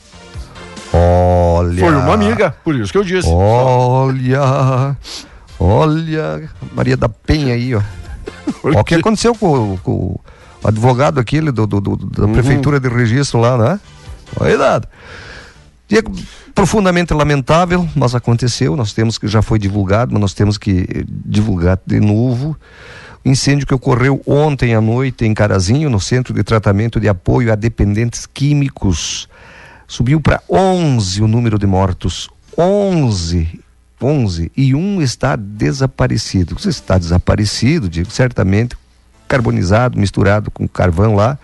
Olha. 0.93 1.81
Foi 1.81 1.95
uma 1.95 2.15
amiga, 2.15 2.55
por 2.65 2.75
isso 2.75 2.93
que 2.93 2.99
eu 2.99 3.05
disse. 3.05 3.29
Olha. 3.29 4.97
Olha. 5.59 6.49
Maria 6.75 6.97
da 6.97 7.09
Penha 7.09 7.55
aí, 7.55 7.75
ó. 7.75 7.83
Ó, 8.63 8.81
o 8.81 8.85
que 8.85 8.95
aconteceu 8.95 9.35
com, 9.35 9.75
o- 9.75 9.79
com 9.83 9.93
o 9.93 10.21
advogado 10.65 11.19
aquele 11.19 11.51
do, 11.51 11.67
do- 11.67 11.81
do- 11.81 11.97
da 11.97 12.25
Uhum. 12.25 12.33
prefeitura 12.33 12.79
de 12.81 12.89
registro 12.89 13.41
lá, 13.41 13.57
né? 13.57 13.81
Cuidado. 14.35 14.87
Diego, 15.89 16.13
profundamente 16.55 17.13
lamentável, 17.15 17.89
mas 17.95 18.15
aconteceu. 18.15 18.77
Nós 18.77 18.93
temos 18.93 19.19
que 19.19 19.29
já 19.29 19.41
foi 19.43 19.59
divulgado, 19.59 20.13
mas 20.13 20.21
nós 20.21 20.35
temos 20.35 20.59
que 20.59 20.87
eh, 20.93 21.05
divulgar 21.09 21.79
de 21.87 22.01
novo. 22.01 22.57
Incêndio 23.27 23.67
que 23.67 23.75
ocorreu 23.75 24.23
ontem 24.25 24.73
à 24.73 24.81
noite 24.81 25.25
em 25.25 25.35
Carazinho, 25.35 25.91
no 25.91 25.99
Centro 25.99 26.33
de 26.33 26.45
Tratamento 26.45 27.01
de 27.01 27.09
Apoio 27.09 27.53
a 27.53 27.57
Dependentes 27.57 28.25
Químicos. 28.25 29.29
Subiu 29.89 30.21
para 30.21 30.41
11 30.49 31.23
o 31.23 31.27
número 31.27 31.59
de 31.59 31.67
mortos. 31.67 32.31
11. 32.57 33.61
11. 34.01 34.53
E 34.57 34.77
um 34.77 35.03
está 35.03 35.35
desaparecido. 35.35 36.57
Você 36.57 36.69
está 36.69 36.99
desaparecido, 36.99 37.89
digo, 37.89 38.13
certamente 38.13 38.77
carbonizado, 39.27 39.99
misturado 39.99 40.49
com 40.49 40.69
carvão 40.69 41.17
lá, 41.17 41.37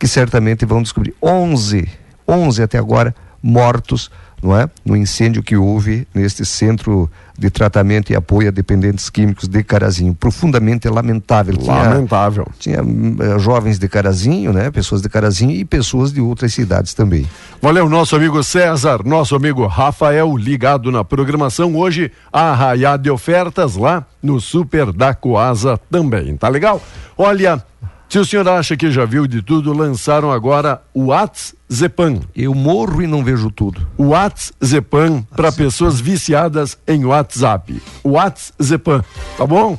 que 0.00 0.08
certamente 0.08 0.66
vão 0.66 0.82
descobrir. 0.82 1.14
11. 1.22 1.88
11 2.26 2.62
até 2.64 2.76
agora 2.76 3.14
mortos, 3.40 4.10
não 4.42 4.58
é? 4.58 4.68
No 4.84 4.96
incêndio 4.96 5.44
que 5.44 5.56
houve 5.56 6.08
neste 6.12 6.44
centro 6.44 7.08
de 7.38 7.50
tratamento 7.50 8.10
e 8.12 8.16
apoio 8.16 8.48
a 8.48 8.50
dependentes 8.50 9.10
químicos 9.10 9.48
de 9.48 9.62
Carazinho. 9.62 10.14
Profundamente 10.14 10.88
lamentável. 10.88 11.56
Tinha- 11.56 11.74
Lamentável. 11.74 12.46
tinha 12.58 12.82
hum, 12.82 13.16
eh, 13.20 13.38
jovens 13.38 13.78
de 13.78 13.88
Carazinho, 13.88 14.52
né? 14.52 14.70
Pessoas 14.70 15.02
de 15.02 15.08
Carazinho 15.08 15.52
e 15.52 15.64
pessoas 15.64 16.12
de 16.12 16.20
outras 16.20 16.52
cidades 16.54 16.94
também. 16.94 17.26
Valeu, 17.60 17.88
nosso 17.88 18.16
amigo 18.16 18.42
César, 18.42 19.00
nosso 19.04 19.34
amigo 19.36 19.66
Rafael, 19.66 20.36
ligado 20.36 20.90
na 20.92 21.04
programação 21.04 21.74
hoje, 21.76 22.10
arraiá 22.32 22.96
de 22.96 23.10
ofertas 23.10 23.76
lá 23.76 24.04
no 24.22 24.40
Super 24.40 24.92
da 24.92 25.14
Coasa 25.14 25.78
também, 25.90 26.36
tá 26.36 26.48
legal? 26.48 26.80
Olha, 27.16 27.62
se 28.08 28.18
o 28.18 28.24
senhor 28.24 28.48
acha 28.48 28.76
que 28.76 28.90
já 28.90 29.04
viu 29.04 29.26
de 29.26 29.42
tudo, 29.42 29.72
lançaram 29.72 30.30
agora 30.30 30.80
o 30.94 31.06
WhatsApp. 31.06 32.20
Eu 32.34 32.54
morro 32.54 33.02
e 33.02 33.06
não 33.06 33.24
vejo 33.24 33.50
tudo. 33.50 33.86
O 33.98 34.08
WhatsApp 34.08 35.24
para 35.34 35.50
pessoas 35.50 36.00
viciadas 36.00 36.78
em 36.86 37.04
WhatsApp. 37.04 37.82
O 38.04 38.10
WhatsApp, 38.10 39.02
tá 39.36 39.46
bom? 39.46 39.76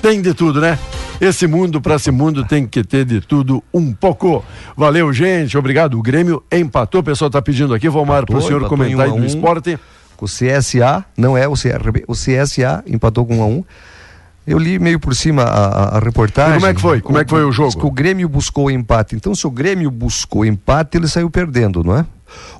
Tem 0.00 0.22
de 0.22 0.32
tudo, 0.32 0.60
né? 0.60 0.78
Esse 1.20 1.46
mundo 1.46 1.82
para 1.82 1.96
esse 1.96 2.10
mundo 2.10 2.46
tem 2.46 2.66
que 2.66 2.82
ter 2.82 3.04
de 3.04 3.20
tudo 3.20 3.62
um 3.74 3.92
pouco. 3.92 4.42
Valeu, 4.74 5.12
gente. 5.12 5.58
Obrigado. 5.58 5.98
O 5.98 6.02
Grêmio 6.02 6.42
empatou. 6.50 7.02
O 7.02 7.04
pessoal 7.04 7.30
tá 7.30 7.42
pedindo 7.42 7.74
aqui, 7.74 7.90
Valmar, 7.90 8.24
para 8.24 8.38
o 8.38 8.40
senhor 8.40 8.66
comentar 8.66 9.04
aí 9.04 9.12
um 9.12 9.16
do 9.16 9.22
um. 9.22 9.26
esporte. 9.26 9.78
O 10.18 10.24
CSA, 10.26 11.04
não 11.16 11.36
é 11.36 11.48
o 11.48 11.54
CRB, 11.54 12.04
o 12.06 12.12
CSA 12.12 12.84
empatou 12.86 13.24
com 13.24 13.38
1 13.38 13.42
a 13.42 13.46
1. 13.46 13.64
Eu 14.46 14.58
li 14.58 14.78
meio 14.78 14.98
por 14.98 15.14
cima 15.14 15.42
a, 15.42 15.96
a- 15.96 16.00
reportagem. 16.00 16.56
E 16.56 16.60
como 16.60 16.66
é 16.66 16.74
que 16.74 16.80
foi? 16.80 17.00
Como 17.00 17.18
é 17.18 17.24
que 17.24 17.30
foi 17.30 17.44
o 17.44 17.52
jogo? 17.52 17.68
Diz 17.70 17.78
que 17.80 17.86
o 17.86 17.90
Grêmio 17.90 18.28
buscou 18.28 18.66
o 18.66 18.70
empate. 18.70 19.14
Então, 19.14 19.34
se 19.34 19.46
o 19.46 19.50
Grêmio 19.50 19.90
buscou 19.90 20.44
empate, 20.44 20.96
ele 20.96 21.06
saiu 21.08 21.30
perdendo, 21.30 21.84
não 21.84 21.96
é? 21.96 22.06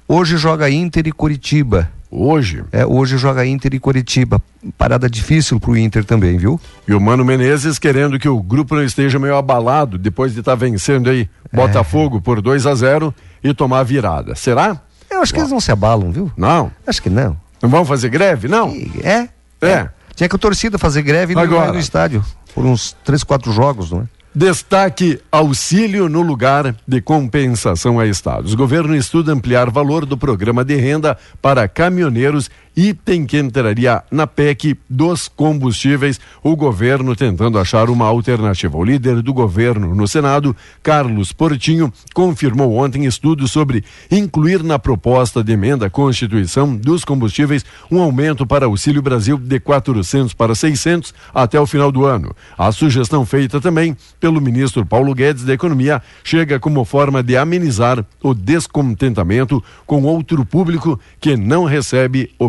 Hoje 0.07 0.37
joga 0.37 0.69
Inter 0.71 1.07
e 1.07 1.13
Curitiba. 1.13 1.89
Hoje. 2.11 2.65
É, 2.73 2.85
hoje 2.85 3.17
joga 3.17 3.47
Inter 3.47 3.73
e 3.75 3.79
Curitiba. 3.79 4.43
Parada 4.77 5.09
difícil 5.09 5.61
pro 5.61 5.77
Inter 5.77 6.05
também, 6.05 6.37
viu? 6.37 6.61
E 6.89 6.93
o 6.93 7.01
Mano 7.01 7.25
Menezes 7.25 7.79
querendo 7.79 8.19
que 8.19 8.29
o 8.29 8.43
grupo 8.43 8.75
não 8.75 8.83
esteja 8.83 9.19
meio 9.19 9.37
abalado 9.37 9.97
depois 9.97 10.33
de 10.35 10.41
estar 10.41 10.57
vencendo 10.57 11.09
aí 11.09 11.29
É. 11.53 11.57
Botafogo 11.57 12.21
por 12.21 12.43
2 12.43 12.67
a 12.67 12.75
0 12.75 13.15
e 13.45 13.55
tomar 13.55 13.79
a 13.81 13.85
virada. 13.85 14.35
Será? 14.35 14.81
Eu 15.09 15.23
acho 15.23 15.33
que 15.33 15.39
eles 15.41 15.51
não 15.53 15.61
se 15.61 15.71
abalam, 15.71 16.11
viu? 16.11 16.31
Não. 16.37 16.71
Acho 16.87 17.01
que 17.01 17.11
não. 17.11 17.37
Não 17.63 17.69
vão 17.71 17.85
fazer 17.85 18.09
greve? 18.09 18.49
Não. 18.49 18.71
E- 18.71 18.91
É? 19.05 19.29
É. 19.63 19.89
Tinha 20.21 20.29
que 20.29 20.37
a 20.37 20.39
torcida 20.39 20.77
fazer 20.77 21.01
greve 21.01 21.33
Agora. 21.35 21.73
no 21.73 21.79
estádio. 21.79 22.23
Por 22.55 22.67
uns 22.67 22.95
três, 23.03 23.25
quatro 23.25 23.51
jogos, 23.53 23.91
não 23.91 24.03
é? 24.03 24.05
Destaque 24.35 25.19
auxílio 25.33 26.11
no 26.11 26.21
lugar 26.21 26.77
de 26.87 27.01
compensação 27.01 27.99
a 27.99 28.07
estados. 28.07 28.53
O 28.53 28.57
governo 28.59 28.95
estuda 28.95 29.33
ampliar 29.33 29.71
valor 29.71 30.05
do 30.05 30.19
programa 30.19 30.63
de 30.63 30.77
renda 30.77 31.17
para 31.41 31.67
caminhoneiros 31.67 32.51
item 32.77 33.27
que 33.27 33.39
entraria 33.39 34.03
na 34.11 34.27
PEC 34.27 34.79
dos 34.89 35.29
combustíveis, 35.29 36.21
o 36.43 36.57
governo 36.57 37.15
tentando 37.15 37.59
achar 37.59 37.91
uma 37.91 38.07
alternativa. 38.07 38.77
O 38.77 38.85
líder 38.85 39.23
do 39.23 39.33
governo 39.33 39.95
no 39.95 40.07
Senado, 40.07 40.57
Carlos 40.83 41.33
Portinho, 41.33 41.93
confirmou 42.15 42.77
ontem 42.77 43.05
estudos 43.07 43.51
sobre 43.51 43.85
incluir 44.11 44.63
na 44.63 44.79
proposta 44.79 45.43
de 45.43 45.53
emenda 45.53 45.87
à 45.87 45.91
Constituição 45.91 46.77
dos 46.77 47.05
combustíveis 47.05 47.65
um 47.91 48.01
aumento 48.01 48.47
para 48.47 48.67
Auxílio 48.67 49.03
Brasil 49.03 49.37
de 49.37 49.61
400 49.61 50.35
para 50.35 50.55
600 50.55 51.13
até 51.35 51.61
o 51.61 51.67
final 51.67 51.91
do 51.91 52.05
ano. 52.05 52.35
A 52.57 52.73
sugestão 52.73 53.25
feita 53.27 53.61
também 53.61 53.97
pelo 54.19 54.41
ministro 54.41 54.85
Paulo 54.87 55.15
Guedes 55.15 55.45
da 55.45 55.55
Economia 55.55 56.03
chega 56.23 56.59
como 56.59 56.85
forma 56.85 57.23
de 57.23 57.37
amenizar 57.37 58.05
o 58.23 58.35
descontentamento 58.35 59.63
com 59.87 60.03
outro 60.03 60.45
público 60.45 60.99
que 61.21 61.37
não 61.37 61.65
recebe 61.65 62.31
o 62.39 62.49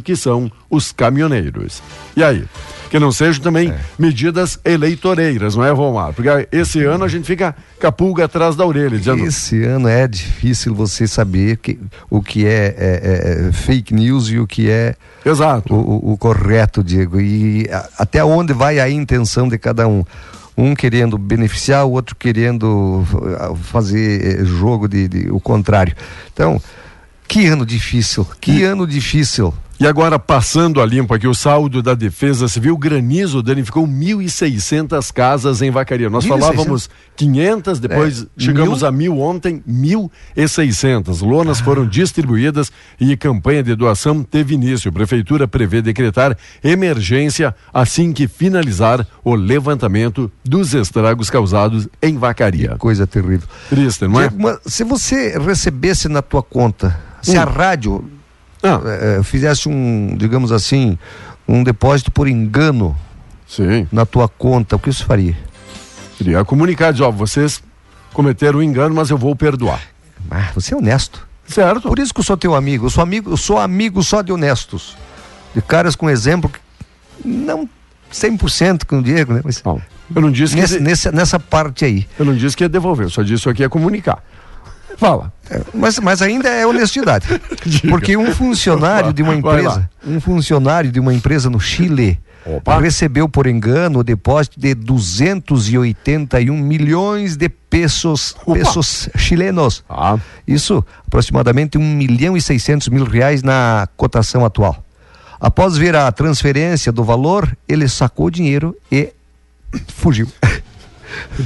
que 0.00 0.16
são 0.16 0.50
os 0.68 0.92
caminhoneiros. 0.92 1.82
E 2.16 2.22
aí? 2.22 2.44
Que 2.90 2.98
não 2.98 3.12
sejam 3.12 3.42
também 3.42 3.70
é. 3.70 3.80
medidas 3.98 4.58
eleitoreiras, 4.64 5.54
não 5.54 5.64
é, 5.64 5.72
Vomar? 5.72 6.12
Porque 6.12 6.28
esse 6.50 6.82
ano 6.82 7.04
a 7.04 7.08
gente 7.08 7.24
fica 7.24 7.54
com 7.80 7.86
a 7.86 7.92
pulga 7.92 8.24
atrás 8.24 8.56
da 8.56 8.66
orelha. 8.66 8.98
Dizendo... 8.98 9.24
Esse 9.24 9.62
ano 9.62 9.86
é 9.86 10.08
difícil 10.08 10.74
você 10.74 11.06
saber 11.06 11.58
que, 11.58 11.78
o 12.10 12.20
que 12.20 12.46
é, 12.46 12.74
é, 12.76 13.48
é 13.48 13.52
fake 13.52 13.94
news 13.94 14.28
e 14.28 14.38
o 14.38 14.46
que 14.46 14.68
é 14.68 14.96
Exato. 15.24 15.74
O, 15.74 16.12
o, 16.12 16.16
correto, 16.16 16.82
Diego. 16.82 17.20
E 17.20 17.68
a, 17.70 17.88
até 17.98 18.24
onde 18.24 18.52
vai 18.52 18.80
a 18.80 18.90
intenção 18.90 19.48
de 19.48 19.58
cada 19.58 19.86
um 19.86 20.04
um 20.56 20.74
querendo 20.74 21.16
beneficiar, 21.16 21.86
o 21.86 21.92
outro 21.92 22.14
querendo 22.14 23.02
fazer 23.62 24.40
eh, 24.40 24.44
jogo 24.44 24.86
de, 24.86 25.08
de, 25.08 25.30
o 25.30 25.40
contrário. 25.40 25.96
Então, 26.32 26.60
que 27.30 27.46
ano 27.46 27.64
difícil, 27.64 28.26
que 28.40 28.64
ano 28.64 28.84
difícil. 28.84 29.54
E 29.78 29.86
agora, 29.86 30.18
passando 30.18 30.80
a 30.80 30.84
limpo 30.84 31.14
aqui, 31.14 31.28
o 31.28 31.34
saldo 31.34 31.80
da 31.80 31.94
Defesa 31.94 32.48
Civil, 32.48 32.76
granizo 32.76 33.40
danificou 33.40 33.86
1.600 33.86 35.12
casas 35.12 35.62
em 35.62 35.70
Vacaria. 35.70 36.10
Nós 36.10 36.24
1. 36.24 36.28
falávamos 36.28 36.82
600? 36.82 36.90
500, 37.16 37.80
depois 37.80 38.22
é, 38.22 38.26
chegamos 38.36 38.80
mil? 38.80 38.88
a 38.88 38.92
mil 38.92 39.20
ontem, 39.20 39.62
1.600. 39.66 41.22
Lonas 41.24 41.60
ah. 41.60 41.64
foram 41.64 41.86
distribuídas 41.86 42.72
e 43.00 43.16
campanha 43.16 43.62
de 43.62 43.76
doação 43.76 44.24
teve 44.24 44.54
início. 44.54 44.90
A 44.90 44.92
Prefeitura 44.92 45.46
prevê 45.46 45.80
decretar 45.80 46.36
emergência 46.64 47.54
assim 47.72 48.12
que 48.12 48.26
finalizar 48.26 49.06
o 49.24 49.36
levantamento 49.36 50.30
dos 50.44 50.74
estragos 50.74 51.30
causados 51.30 51.88
em 52.02 52.18
Vacaria. 52.18 52.72
Que 52.72 52.78
coisa 52.78 53.06
terrível. 53.06 53.48
Triste, 53.68 54.08
não 54.08 54.20
é? 54.20 54.28
Se 54.66 54.82
você 54.82 55.38
recebesse 55.38 56.08
na 56.08 56.20
tua 56.20 56.42
conta, 56.42 57.08
se 57.22 57.36
hum. 57.36 57.40
a 57.40 57.44
rádio 57.44 58.10
ah. 58.62 58.80
é, 59.18 59.22
fizesse 59.22 59.68
um, 59.68 60.14
digamos 60.16 60.52
assim, 60.52 60.98
um 61.46 61.62
depósito 61.62 62.10
por 62.10 62.28
engano 62.28 62.96
Sim. 63.46 63.86
na 63.90 64.06
tua 64.06 64.28
conta, 64.28 64.76
o 64.76 64.78
que 64.78 64.90
isso 64.90 65.04
faria? 65.04 65.36
Iria 66.20 66.44
comunicar, 66.44 66.92
dizer, 66.92 67.04
ó, 67.04 67.10
vocês 67.10 67.62
cometeram 68.12 68.58
um 68.58 68.62
engano, 68.62 68.94
mas 68.94 69.10
eu 69.10 69.16
vou 69.16 69.34
perdoar. 69.34 69.80
Ah, 70.30 70.50
você 70.54 70.74
é 70.74 70.76
honesto. 70.76 71.26
Certo. 71.46 71.88
Por 71.88 71.98
isso 71.98 72.12
que 72.14 72.20
eu 72.20 72.24
sou 72.24 72.36
teu 72.36 72.54
amigo. 72.54 72.86
Eu 72.86 72.90
sou 72.90 73.02
amigo, 73.02 73.30
eu 73.30 73.36
sou 73.36 73.58
amigo 73.58 74.02
só 74.02 74.22
de 74.22 74.32
honestos. 74.32 74.96
De 75.54 75.60
caras 75.60 75.96
com 75.96 76.08
exemplo, 76.08 76.50
não 77.24 77.68
100% 78.12 78.84
com 78.84 78.98
o 78.98 79.02
Diego, 79.02 79.32
né? 79.32 79.40
Mas 79.44 79.62
não, 79.62 79.80
eu 80.14 80.22
não 80.22 80.30
disse 80.30 80.54
nesse, 80.54 80.76
que... 80.76 80.82
nessa, 80.82 81.10
nessa 81.10 81.40
parte 81.40 81.84
aí. 81.84 82.06
Eu 82.18 82.24
não 82.24 82.34
disse 82.34 82.56
que 82.56 82.64
ia 82.64 82.68
devolver, 82.68 83.06
eu 83.06 83.10
só 83.10 83.22
disse 83.22 83.52
que 83.52 83.62
ia 83.62 83.68
comunicar. 83.68 84.22
Fala. 85.00 85.32
É, 85.50 85.62
mas, 85.72 85.98
mas 85.98 86.20
ainda 86.20 86.50
é 86.50 86.66
honestidade. 86.66 87.26
Porque 87.88 88.18
um 88.18 88.34
funcionário 88.34 89.14
de 89.14 89.22
uma 89.22 89.34
empresa, 89.34 89.88
um 90.06 90.20
funcionário 90.20 90.92
de 90.92 91.00
uma 91.00 91.14
empresa 91.14 91.48
no 91.48 91.58
Chile 91.58 92.20
Opa. 92.44 92.78
recebeu 92.78 93.26
por 93.26 93.46
engano 93.46 94.00
o 94.00 94.04
depósito 94.04 94.60
de 94.60 94.74
281 94.74 96.54
milhões 96.54 97.34
de 97.34 97.48
pesos, 97.48 98.36
pesos 98.52 99.08
chilenos. 99.16 99.82
Ah. 99.88 100.18
Isso 100.46 100.84
aproximadamente 101.06 101.78
1 101.78 101.80
milhão 101.80 102.36
e 102.36 102.40
600 102.42 102.88
mil 102.88 103.06
reais 103.06 103.42
na 103.42 103.88
cotação 103.96 104.44
atual. 104.44 104.84
Após 105.40 105.78
ver 105.78 105.96
a 105.96 106.12
transferência 106.12 106.92
do 106.92 107.02
valor, 107.02 107.56
ele 107.66 107.88
sacou 107.88 108.26
o 108.26 108.30
dinheiro 108.30 108.76
e 108.92 109.14
fugiu. 109.88 110.28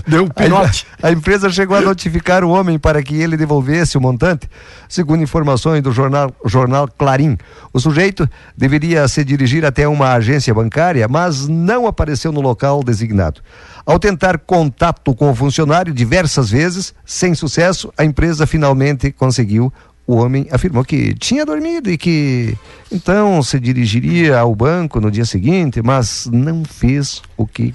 Deu 0.07 0.25
um 0.25 0.29
pinote. 0.29 0.87
A, 1.03 1.09
a, 1.09 1.13
empresa 1.13 1.51
chegou 1.51 1.77
a 1.77 1.81
notificar 1.81 2.45
o 2.45 2.51
homem 2.51 2.79
para 2.79 3.03
que 3.03 3.15
ele 3.21 3.37
devolvesse 3.37 3.97
o 3.97 4.01
montante, 4.01 4.49
segundo 4.89 5.23
informações 5.23 5.83
do 5.83 5.93
jornal, 5.93 6.33
jornal 6.45 6.89
Clarim. 6.89 7.37
O 7.73 7.81
sujeito 7.81 8.29
deveria 8.57 9.07
se 9.09 9.25
dirigir 9.25 9.65
até 9.65 9.87
uma 9.87 10.13
agência 10.13 10.53
bancária, 10.55 11.07
mas 11.09 11.49
não 11.49 11.87
apareceu 11.87 12.33
no 12.33 12.41
local 12.41 12.83
designado. 12.83 13.41
Ao 13.87 13.99
tentar 13.99 14.39
contato 14.39 15.15
com 15.15 15.31
o 15.31 15.35
funcionário 15.35 15.93
diversas 15.93 16.51
vezes, 16.51 16.95
sem 17.05 17.35
sucesso, 17.35 17.93
a 17.97 18.05
empresa 18.05 18.47
finalmente 18.47 19.13
conseguiu 19.13 19.73
o 20.07 20.17
homem 20.17 20.47
afirmou 20.51 20.85
que 20.85 21.15
tinha 21.15 21.47
dormido 21.47 21.91
e 21.91 21.97
que 21.97 22.57
então 22.93 23.43
se 23.43 23.59
dirigiria 23.59 24.39
ao 24.39 24.55
banco 24.55 25.01
no 25.01 25.11
dia 25.11 25.25
seguinte, 25.25 25.81
mas 25.83 26.29
não 26.31 26.65
fez 26.65 27.23
o 27.37 27.47
que 27.47 27.75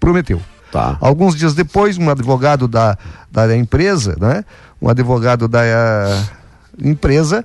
prometeu. 0.00 0.40
Tá. 0.70 0.98
Alguns 1.00 1.34
dias 1.34 1.54
depois, 1.54 1.96
um 1.96 2.10
advogado 2.10 2.68
da, 2.68 2.96
da 3.30 3.56
empresa, 3.56 4.16
né? 4.20 4.44
um 4.80 4.88
advogado 4.88 5.48
da 5.48 5.60
uh, 5.60 6.88
empresa, 6.88 7.44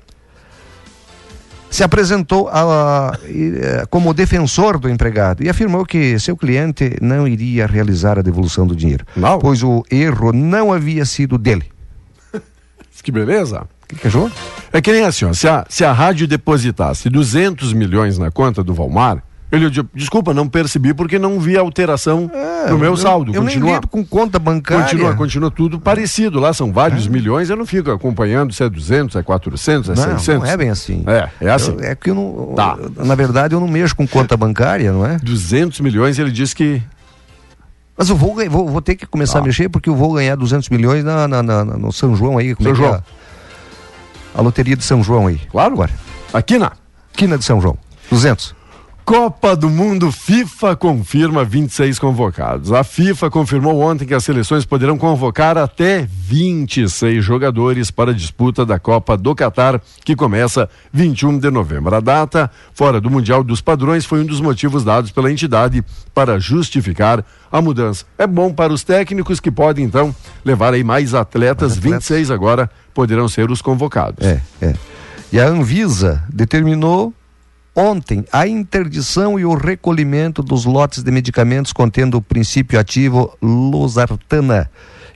se 1.74 1.84
apresentou 1.84 2.50
a, 2.50 2.62
a, 2.62 3.10
a, 3.10 3.20
eh, 3.26 3.84
como 3.90 4.14
defensor 4.14 4.78
do 4.78 4.88
empregado 4.88 5.44
e 5.44 5.50
afirmou 5.50 5.84
que 5.84 6.20
seu 6.20 6.38
cliente 6.38 6.98
não 7.02 7.28
iria 7.28 7.66
realizar 7.66 8.20
a 8.20 8.22
devolução 8.22 8.68
do 8.68 8.76
dinheiro, 8.76 9.04
não. 9.16 9.40
pois 9.40 9.64
o 9.64 9.84
erro 9.90 10.32
não 10.32 10.72
havia 10.72 11.04
sido 11.04 11.36
dele. 11.36 11.66
que 13.02 13.12
beleza! 13.12 13.64
Que 13.88 13.96
que 13.96 14.08
achou? 14.08 14.32
É 14.72 14.80
que 14.82 14.92
nem 14.92 15.04
assim, 15.04 15.26
ó, 15.26 15.34
se, 15.34 15.48
a, 15.48 15.66
se 15.68 15.84
a 15.84 15.92
rádio 15.92 16.28
depositasse 16.28 17.10
200 17.10 17.74
milhões 17.74 18.20
na 18.20 18.30
conta 18.30 18.64
do 18.64 18.72
Valmar, 18.72 19.24
ele 19.54 19.70
disse, 19.70 19.88
desculpa, 19.94 20.34
não 20.34 20.48
percebi 20.48 20.96
porque 20.96 21.20
não 21.20 21.40
vi 21.40 21.56
alteração 21.56 22.30
é, 22.34 22.72
no 22.72 22.78
meu 22.80 22.94
eu, 22.94 22.98
saldo. 22.98 23.32
Eu 23.36 23.44
continua, 23.44 23.72
nem 23.74 23.82
com 23.82 24.04
conta 24.04 24.40
bancária. 24.40 24.86
Continua, 24.86 25.16
continua 25.16 25.52
tudo 25.52 25.80
parecido. 25.80 26.40
Lá 26.40 26.52
são 26.54 26.74
vários 26.74 27.06
é. 27.06 27.10
milhões, 27.10 27.52
eu 27.52 27.56
não 27.56 27.66
fico 27.66 27.92
acompanhando 27.92 28.52
se 28.52 28.64
é 28.64 28.70
200, 28.70 29.16
é 29.16 29.22
400, 29.22 29.90
é 29.90 29.96
não, 29.96 30.18
600. 30.18 30.44
Não 30.44 30.46
é 30.46 30.58
bem 30.58 30.72
assim. 30.72 31.04
É, 31.06 31.30
é 31.40 31.52
assim. 31.52 31.74
Eu, 31.74 31.84
é 31.84 31.94
que 31.94 32.10
eu 32.10 32.16
não, 32.16 32.54
tá. 32.56 32.78
na 32.98 33.14
verdade 33.14 33.54
eu 33.54 33.60
não 33.60 33.68
mexo 33.68 33.96
com 33.96 34.08
conta 34.08 34.36
bancária, 34.36 34.92
não 34.92 35.06
é? 35.06 35.18
200 35.22 35.80
milhões, 35.82 36.18
ele 36.18 36.32
disse 36.32 36.56
que 36.56 36.82
mas 37.96 38.10
eu 38.10 38.16
vou, 38.16 38.36
vou, 38.50 38.68
vou 38.68 38.82
ter 38.82 38.96
que 38.96 39.06
começar 39.06 39.38
ah. 39.38 39.42
a 39.42 39.46
mexer 39.46 39.70
porque 39.70 39.88
eu 39.88 39.96
vou 39.96 40.14
ganhar 40.14 40.36
200 40.36 40.68
milhões 40.70 41.04
na, 41.04 41.28
na, 41.28 41.44
na 41.44 41.64
no 41.64 41.92
São 41.92 42.16
João 42.16 42.40
aí. 42.40 42.56
São 42.60 42.72
é 42.72 42.76
João. 42.76 42.96
É? 42.96 43.02
A 44.34 44.42
loteria 44.42 44.76
de 44.76 44.84
São 44.84 45.04
João 45.04 45.28
aí. 45.28 45.40
Claro. 45.52 45.74
Agora. 45.74 45.92
Aqui 46.34 46.58
na? 46.58 46.72
Aqui 47.14 47.28
na 47.28 47.38
de 47.38 47.46
São 47.46 47.62
João. 47.62 47.78
200. 48.10 48.63
Copa 49.06 49.54
do 49.54 49.70
Mundo 49.70 50.14
FIFA 50.14 50.78
confirma 50.78 51.44
26 51.44 52.00
convocados. 52.00 52.72
A 52.72 52.86
FIFA 52.86 53.30
confirmou 53.30 53.82
ontem 53.82 54.06
que 54.06 54.14
as 54.14 54.24
seleções 54.24 54.66
poderão 54.66 54.98
convocar 54.98 55.58
até 55.58 56.08
26 56.10 57.24
jogadores 57.24 57.92
para 57.92 58.12
a 58.12 58.14
disputa 58.14 58.66
da 58.66 58.80
Copa 58.80 59.18
do 59.18 59.36
Catar, 59.36 59.82
que 60.06 60.16
começa 60.16 60.70
21 60.94 61.38
de 61.38 61.52
novembro. 61.52 61.94
A 61.94 62.00
data, 62.00 62.50
fora 62.74 63.02
do 63.02 63.10
Mundial 63.10 63.44
dos 63.44 63.60
Padrões, 63.60 64.06
foi 64.06 64.22
um 64.22 64.26
dos 64.26 64.40
motivos 64.40 64.86
dados 64.86 65.12
pela 65.12 65.30
entidade 65.30 65.84
para 66.14 66.40
justificar 66.40 67.26
a 67.52 67.62
mudança. 67.62 68.06
É 68.18 68.26
bom 68.26 68.54
para 68.54 68.72
os 68.72 68.86
técnicos 68.86 69.42
que 69.42 69.52
podem 69.52 69.84
então 69.84 70.16
levar 70.46 70.74
aí 70.74 70.84
mais 70.84 71.14
atletas, 71.14 71.72
mais 71.74 71.78
atletas. 71.78 72.08
26 72.08 72.32
agora 72.32 72.70
poderão 72.94 73.28
ser 73.28 73.52
os 73.52 73.62
convocados. 73.62 74.26
É, 74.26 74.42
é. 74.62 74.74
E 75.30 75.40
a 75.40 75.48
Anvisa 75.48 76.24
determinou 76.32 77.14
ontem 77.76 78.26
a 78.32 78.48
interdição 78.48 79.40
e 79.40 79.46
o 79.46 79.56
recolhimento 79.56 80.44
dos 80.44 80.66
lotes 80.66 81.04
de 81.04 81.12
medicamentos 81.12 81.74
contendo 81.74 82.18
o 82.18 82.22
princípio 82.22 82.80
ativo 82.80 83.36
losartana, 83.42 84.70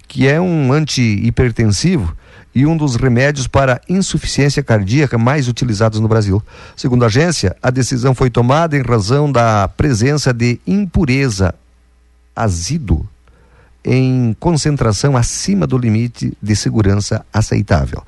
que 0.07 0.27
é 0.27 0.39
um 0.39 0.71
antihipertensivo 0.71 2.15
e 2.55 2.65
um 2.65 2.75
dos 2.75 2.95
remédios 2.95 3.47
para 3.47 3.79
insuficiência 3.87 4.63
cardíaca 4.63 5.17
mais 5.17 5.47
utilizados 5.47 5.99
no 5.99 6.07
Brasil. 6.07 6.41
Segundo 6.75 7.03
a 7.03 7.05
agência, 7.05 7.55
a 7.61 7.69
decisão 7.69 8.15
foi 8.15 8.29
tomada 8.29 8.75
em 8.75 8.81
razão 8.81 9.31
da 9.31 9.67
presença 9.67 10.33
de 10.33 10.59
impureza 10.65 11.53
azido 12.35 13.07
em 13.85 14.35
concentração 14.39 15.15
acima 15.15 15.65
do 15.65 15.77
limite 15.77 16.35
de 16.41 16.55
segurança 16.55 17.25
aceitável. 17.31 18.03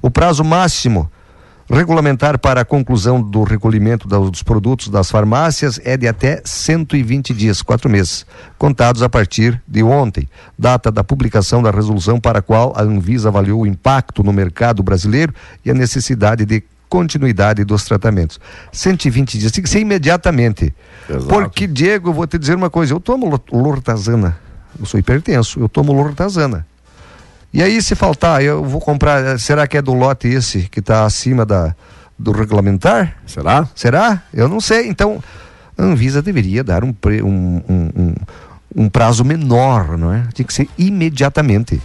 O 0.00 0.10
prazo 0.10 0.44
máximo 0.44 1.10
regulamentar 1.74 2.38
para 2.38 2.60
a 2.60 2.64
conclusão 2.64 3.20
do 3.20 3.42
recolhimento 3.42 4.06
dos 4.08 4.42
produtos 4.42 4.88
das 4.88 5.10
farmácias 5.10 5.80
é 5.84 5.96
de 5.96 6.06
até 6.08 6.40
120 6.44 7.34
dias, 7.34 7.60
quatro 7.62 7.90
meses, 7.90 8.24
contados 8.58 9.02
a 9.02 9.08
partir 9.08 9.60
de 9.66 9.82
ontem, 9.82 10.28
data 10.58 10.90
da 10.90 11.02
publicação 11.04 11.62
da 11.62 11.70
resolução 11.70 12.20
para 12.20 12.38
a 12.38 12.42
qual 12.42 12.72
a 12.76 12.82
Anvisa 12.82 13.28
avaliou 13.28 13.62
o 13.62 13.66
impacto 13.66 14.22
no 14.22 14.32
mercado 14.32 14.82
brasileiro 14.82 15.34
e 15.64 15.70
a 15.70 15.74
necessidade 15.74 16.44
de 16.46 16.62
continuidade 16.88 17.64
dos 17.64 17.84
tratamentos. 17.84 18.38
120 18.70 19.38
dias, 19.38 19.50
tem 19.52 19.64
que 19.64 19.68
ser 19.70 19.80
imediatamente. 19.80 20.72
Exato. 21.08 21.26
Porque, 21.26 21.66
Diego, 21.66 22.10
eu 22.10 22.12
vou 22.14 22.26
te 22.26 22.38
dizer 22.38 22.54
uma 22.54 22.70
coisa, 22.70 22.94
eu 22.94 23.00
tomo 23.00 23.28
lo- 23.28 23.42
lortazana, 23.52 24.36
eu 24.78 24.86
sou 24.86 25.00
hipertenso, 25.00 25.58
eu 25.60 25.68
tomo 25.68 25.92
lortazana. 25.92 26.64
E 27.54 27.62
aí, 27.62 27.80
se 27.80 27.94
faltar, 27.94 28.42
eu 28.42 28.64
vou 28.64 28.80
comprar, 28.80 29.38
será 29.38 29.64
que 29.68 29.76
é 29.76 29.82
do 29.82 29.94
lote 29.94 30.26
esse 30.26 30.62
que 30.62 30.80
está 30.80 31.04
acima 31.06 31.46
da, 31.46 31.72
do 32.18 32.32
regulamentar? 32.32 33.16
Será? 33.26 33.68
Será? 33.76 34.22
Eu 34.34 34.48
não 34.48 34.60
sei. 34.60 34.88
Então, 34.88 35.22
a 35.78 35.82
Anvisa 35.84 36.20
deveria 36.20 36.64
dar 36.64 36.82
um, 36.82 36.92
pre- 36.92 37.22
um, 37.22 37.62
um- 37.68 38.14
um 38.74 38.88
prazo 38.88 39.24
menor, 39.24 39.96
não 39.96 40.12
é? 40.12 40.24
Tinha 40.34 40.44
que 40.44 40.52
ser 40.52 40.68
imediatamente. 40.76 41.80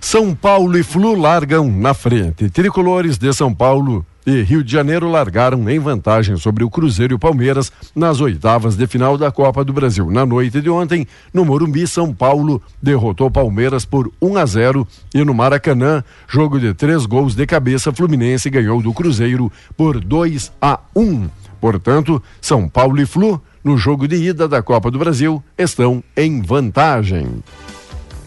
São 0.00 0.32
Paulo 0.36 0.78
e 0.78 0.84
Flu 0.84 1.16
largam 1.16 1.68
na 1.68 1.92
frente. 1.94 2.48
Tricolores 2.48 3.18
de 3.18 3.32
São 3.34 3.52
Paulo 3.52 4.06
e 4.28 4.42
Rio 4.42 4.62
de 4.62 4.70
Janeiro 4.70 5.10
largaram 5.10 5.70
em 5.70 5.78
vantagem 5.78 6.36
sobre 6.36 6.62
o 6.62 6.68
Cruzeiro 6.68 7.14
e 7.14 7.16
o 7.16 7.18
Palmeiras 7.18 7.72
nas 7.96 8.20
oitavas 8.20 8.76
de 8.76 8.86
final 8.86 9.16
da 9.16 9.32
Copa 9.32 9.64
do 9.64 9.72
Brasil. 9.72 10.10
Na 10.10 10.26
noite 10.26 10.60
de 10.60 10.68
ontem, 10.68 11.06
no 11.32 11.46
Morumbi, 11.46 11.86
São 11.86 12.12
Paulo 12.12 12.60
derrotou 12.82 13.30
Palmeiras 13.30 13.86
por 13.86 14.12
1 14.20 14.36
a 14.36 14.44
0 14.44 14.86
e 15.14 15.24
no 15.24 15.32
Maracanã, 15.32 16.04
jogo 16.28 16.60
de 16.60 16.74
três 16.74 17.06
gols 17.06 17.34
de 17.34 17.46
cabeça, 17.46 17.90
Fluminense 17.90 18.50
ganhou 18.50 18.82
do 18.82 18.92
Cruzeiro 18.92 19.50
por 19.74 19.98
2 19.98 20.52
a 20.60 20.78
1. 20.94 21.30
Portanto, 21.58 22.22
São 22.38 22.68
Paulo 22.68 23.00
e 23.00 23.06
Flu, 23.06 23.40
no 23.64 23.78
jogo 23.78 24.06
de 24.06 24.16
ida 24.16 24.46
da 24.46 24.62
Copa 24.62 24.90
do 24.90 24.98
Brasil, 24.98 25.42
estão 25.56 26.04
em 26.14 26.42
vantagem. 26.42 27.42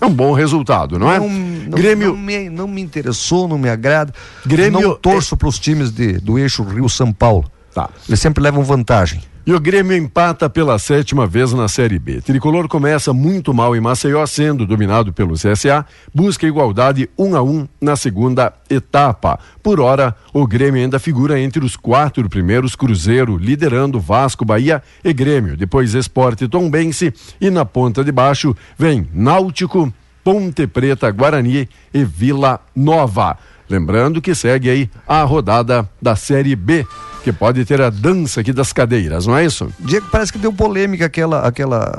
É 0.02 0.06
um 0.08 0.14
bom 0.14 0.34
resultado, 0.34 0.98
não 0.98 1.12
é? 1.12 1.20
Não, 1.20 1.30
não- 1.30 1.78
Grêmio. 1.78 2.08
não 2.10 2.18
me, 2.18 2.50
não 2.50 2.68
me 2.68 2.82
interessou, 2.82 3.48
não 3.48 3.58
me 3.60 3.70
agrada. 3.70 4.12
Grêmio 4.46 4.82
não 4.82 4.96
torço 4.96 5.38
para 5.38 5.48
os 5.48 5.60
times 5.60 5.92
de, 5.92 6.14
do 6.14 6.40
eixo 6.40 6.64
Rio-São 6.64 7.14
Paulo. 7.14 7.46
Tá. 7.74 7.90
Eles 8.08 8.20
sempre 8.20 8.44
levam 8.44 8.64
vantagem. 8.64 9.22
E 9.44 9.54
o 9.54 9.60
Grêmio 9.60 9.98
empata 9.98 10.48
pela 10.48 10.78
sétima 10.78 11.26
vez 11.26 11.52
na 11.52 11.68
Série 11.68 11.98
B. 11.98 12.22
Tricolor 12.22 12.68
começa 12.68 13.12
muito 13.12 13.52
mal 13.52 13.76
em 13.76 13.82
Maceió, 13.82 14.24
sendo 14.28 14.68
dominado 14.68 15.12
pelo 15.12 15.34
CSA, 15.34 15.84
busca 16.14 16.46
igualdade 16.46 17.10
1 17.18 17.36
a 17.36 17.42
1 17.42 17.68
na 17.82 17.96
segunda 17.96 18.54
etapa. 18.70 19.40
Por 19.64 19.80
hora, 19.80 20.16
o 20.32 20.46
Grêmio 20.46 20.80
ainda 20.80 21.00
figura 21.00 21.40
entre 21.40 21.66
os 21.66 21.76
quatro 21.76 22.30
primeiros, 22.30 22.76
Cruzeiro 22.76 23.36
liderando 23.36 24.00
Vasco, 24.00 24.46
Bahia 24.46 24.84
e 25.04 25.12
Grêmio. 25.12 25.58
Depois 25.58 25.96
Esporte 25.96 26.48
Tombense 26.48 27.12
e 27.40 27.50
na 27.50 27.66
ponta 27.66 28.04
de 28.04 28.12
baixo 28.12 28.56
vem 28.78 29.10
Náutico, 29.12 29.92
Ponte 30.24 30.68
Preta, 30.68 31.10
Guarani 31.10 31.68
e 31.92 32.04
Vila 32.04 32.60
Nova. 32.76 33.36
Lembrando 33.68 34.22
que 34.22 34.36
segue 34.36 34.70
aí 34.70 34.90
a 35.08 35.24
rodada 35.24 35.90
da 36.00 36.16
Série 36.16 36.56
B, 36.56 36.86
que 37.24 37.32
pode 37.32 37.64
ter 37.66 37.82
a 37.82 37.90
dança 37.90 38.42
aqui 38.42 38.52
das 38.52 38.74
cadeiras, 38.74 39.28
não 39.28 39.38
é 39.38 39.46
isso? 39.46 39.70
Diego, 39.80 40.08
parece 40.12 40.32
que 40.32 40.40
deu 40.40 40.52
polêmica 40.52 41.06
aquela, 41.06 41.42
aquela 41.48 41.92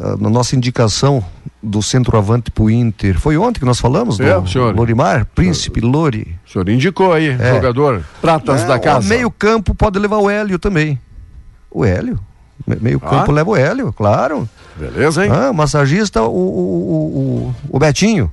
eh, 0.00 0.16
na 0.22 0.28
nossa 0.28 0.56
indicação 0.56 1.24
do 1.62 1.82
centroavante 1.82 2.50
pro 2.50 2.68
Inter. 2.68 3.18
Foi 3.18 3.36
ontem 3.36 3.60
que 3.60 3.64
nós 3.64 3.78
falamos 3.80 4.18
É, 4.20 4.38
do 4.40 4.48
senhor. 4.48 4.74
Lorimar, 4.74 5.26
Príncipe 5.34 5.80
Lori. 5.80 6.36
O 6.46 6.50
senhor 6.52 6.68
indicou 6.68 7.12
aí, 7.12 7.28
É. 7.28 7.54
jogador, 7.54 8.02
pratas 8.20 8.62
É, 8.62 8.66
da 8.66 8.78
casa. 8.78 9.08
Meio 9.08 9.30
campo 9.30 9.74
pode 9.74 9.98
levar 9.98 10.18
o 10.18 10.28
Hélio 10.28 10.58
também. 10.58 10.98
O 11.70 11.84
Hélio? 11.84 12.18
Me- 12.66 12.76
Meio 12.80 13.00
Ah. 13.04 13.08
campo 13.10 13.32
leva 13.32 13.50
o 13.50 13.56
Hélio, 13.56 13.92
claro. 13.92 14.48
Beleza, 14.76 15.24
hein? 15.24 15.30
Ah, 15.32 15.52
massagista, 15.52 16.22
o, 16.22 16.26
o, 16.26 17.54
o, 17.70 17.76
o, 17.76 17.78
Betinho. 17.78 18.30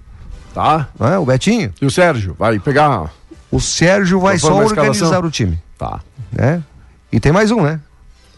Tá. 0.54 0.88
É? 1.00 1.18
O 1.18 1.26
Betinho. 1.26 1.72
E 1.82 1.86
o 1.86 1.92
Sérgio, 1.92 2.36
vai 2.38 2.60
pegar. 2.60 3.12
O 3.52 3.60
Sérgio 3.60 4.20
vai 4.20 4.38
só 4.40 4.56
organizar 4.58 5.24
o 5.26 5.30
time. 5.32 5.60
Tá. 5.78 6.00
Né? 6.32 6.64
E 7.12 7.20
tem 7.20 7.32
mais 7.32 7.52
um, 7.52 7.62
né? 7.62 7.80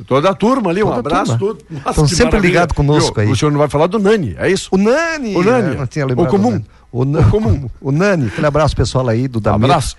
Toda 0.08 0.30
a 0.30 0.34
turma 0.34 0.72
ali, 0.72 0.84
um 0.84 0.88
Toda 0.88 0.98
a 0.98 1.00
abraço. 1.22 1.38
Tudo. 1.38 1.60
Nossa, 1.70 1.90
Estão 1.92 2.08
sempre 2.08 2.26
maravilha. 2.26 2.48
ligados 2.50 2.76
conosco 2.76 3.20
aí. 3.20 3.30
O 3.32 3.36
senhor 3.36 3.52
não 3.52 3.60
vai 3.60 3.70
falar 3.70 3.88
do 3.88 4.00
Nani, 4.00 4.36
é 4.40 4.50
isso? 4.50 4.68
O 4.72 4.78
Nani. 4.78 5.36
O 5.36 5.44
Nani. 5.44 5.70
né? 5.70 5.76
Não 5.78 5.88
tinha 5.88 6.06
lembrado 6.06 6.28
O 6.28 6.32
comum. 6.32 6.50
do 6.92 7.06
Nani. 7.06 7.24
O, 7.24 7.28
O 7.28 7.30
comum. 7.32 7.70
O 7.80 7.92
Nani. 7.92 8.28
Aquele 8.28 8.48
abraço 8.48 8.76
pessoal 8.76 9.08
aí 9.08 9.28
do 9.28 9.40
Dameto. 9.40 9.66
Abraço. 9.66 9.96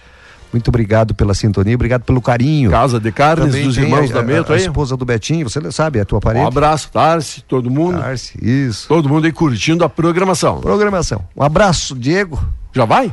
Muito 0.52 0.68
obrigado 0.68 1.14
pela 1.14 1.32
sintonia, 1.34 1.74
obrigado 1.74 2.02
pelo 2.02 2.20
carinho. 2.20 2.70
Casa 2.70 3.00
de 3.00 3.10
Carnes 3.10 3.46
Também 3.46 3.66
dos 3.66 3.76
irmãos 3.78 4.10
a, 4.10 4.14
da 4.14 4.20
a- 4.20 4.22
Meto 4.22 4.52
a 4.52 4.56
aí. 4.56 4.62
esposa 4.62 4.96
do 4.96 5.04
Betinho, 5.04 5.48
você 5.48 5.60
sabe, 5.72 5.98
é 5.98 6.02
a 6.02 6.04
tua 6.04 6.18
Um 6.18 6.20
parente. 6.20 6.46
abraço, 6.46 6.90
Tarsi, 6.92 7.42
todo 7.42 7.68
mundo. 7.70 7.98
Tarsi, 7.98 8.38
isso. 8.40 8.86
Todo 8.86 9.08
mundo 9.08 9.24
aí 9.24 9.32
curtindo 9.32 9.84
a 9.84 9.88
programação. 9.88 10.60
Programação. 10.60 11.24
Um 11.36 11.42
abraço, 11.42 11.94
Diego. 11.96 12.40
Já 12.72 12.84
vai? 12.84 13.12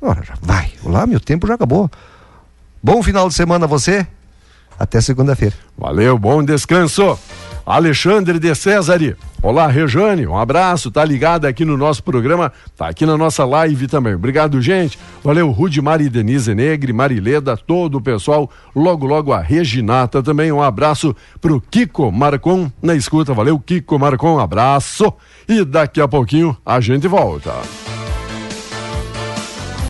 Ora, 0.00 0.22
já 0.22 0.34
vai. 0.40 0.70
Olá, 0.82 1.06
meu 1.06 1.20
tempo 1.20 1.46
já 1.46 1.54
acabou. 1.54 1.90
Bom 2.82 3.02
final 3.02 3.28
de 3.28 3.34
semana 3.34 3.64
a 3.66 3.68
você. 3.68 4.06
Até 4.78 5.00
segunda-feira. 5.00 5.54
Valeu, 5.76 6.18
bom 6.18 6.42
descanso. 6.42 7.18
Alexandre 7.66 8.38
de 8.38 8.54
César. 8.54 8.98
Olá, 9.42 9.66
Rejane, 9.66 10.26
um 10.26 10.36
abraço, 10.36 10.90
tá 10.90 11.04
ligado 11.04 11.44
aqui 11.44 11.66
no 11.66 11.76
nosso 11.76 12.02
programa, 12.02 12.50
tá 12.74 12.88
aqui 12.88 13.04
na 13.04 13.16
nossa 13.16 13.44
live 13.44 13.86
também. 13.86 14.14
Obrigado, 14.14 14.60
gente. 14.62 14.98
Valeu, 15.22 15.50
Rude 15.50 15.82
Mari 15.82 16.08
Denise 16.08 16.54
Negre, 16.54 16.94
Marileda, 16.94 17.56
todo 17.56 17.98
o 17.98 18.00
pessoal. 18.00 18.50
Logo, 18.74 19.06
logo 19.06 19.32
a 19.34 19.40
Reginata 19.40 20.22
também. 20.22 20.50
Um 20.50 20.62
abraço 20.62 21.14
pro 21.42 21.60
Kiko 21.60 22.10
Marcon 22.10 22.72
na 22.80 22.94
escuta. 22.94 23.34
Valeu, 23.34 23.58
Kiko 23.60 23.98
Marcon, 23.98 24.40
abraço. 24.40 25.12
E 25.46 25.62
daqui 25.62 26.00
a 26.00 26.08
pouquinho 26.08 26.56
a 26.64 26.80
gente 26.80 27.06
volta. 27.06 27.52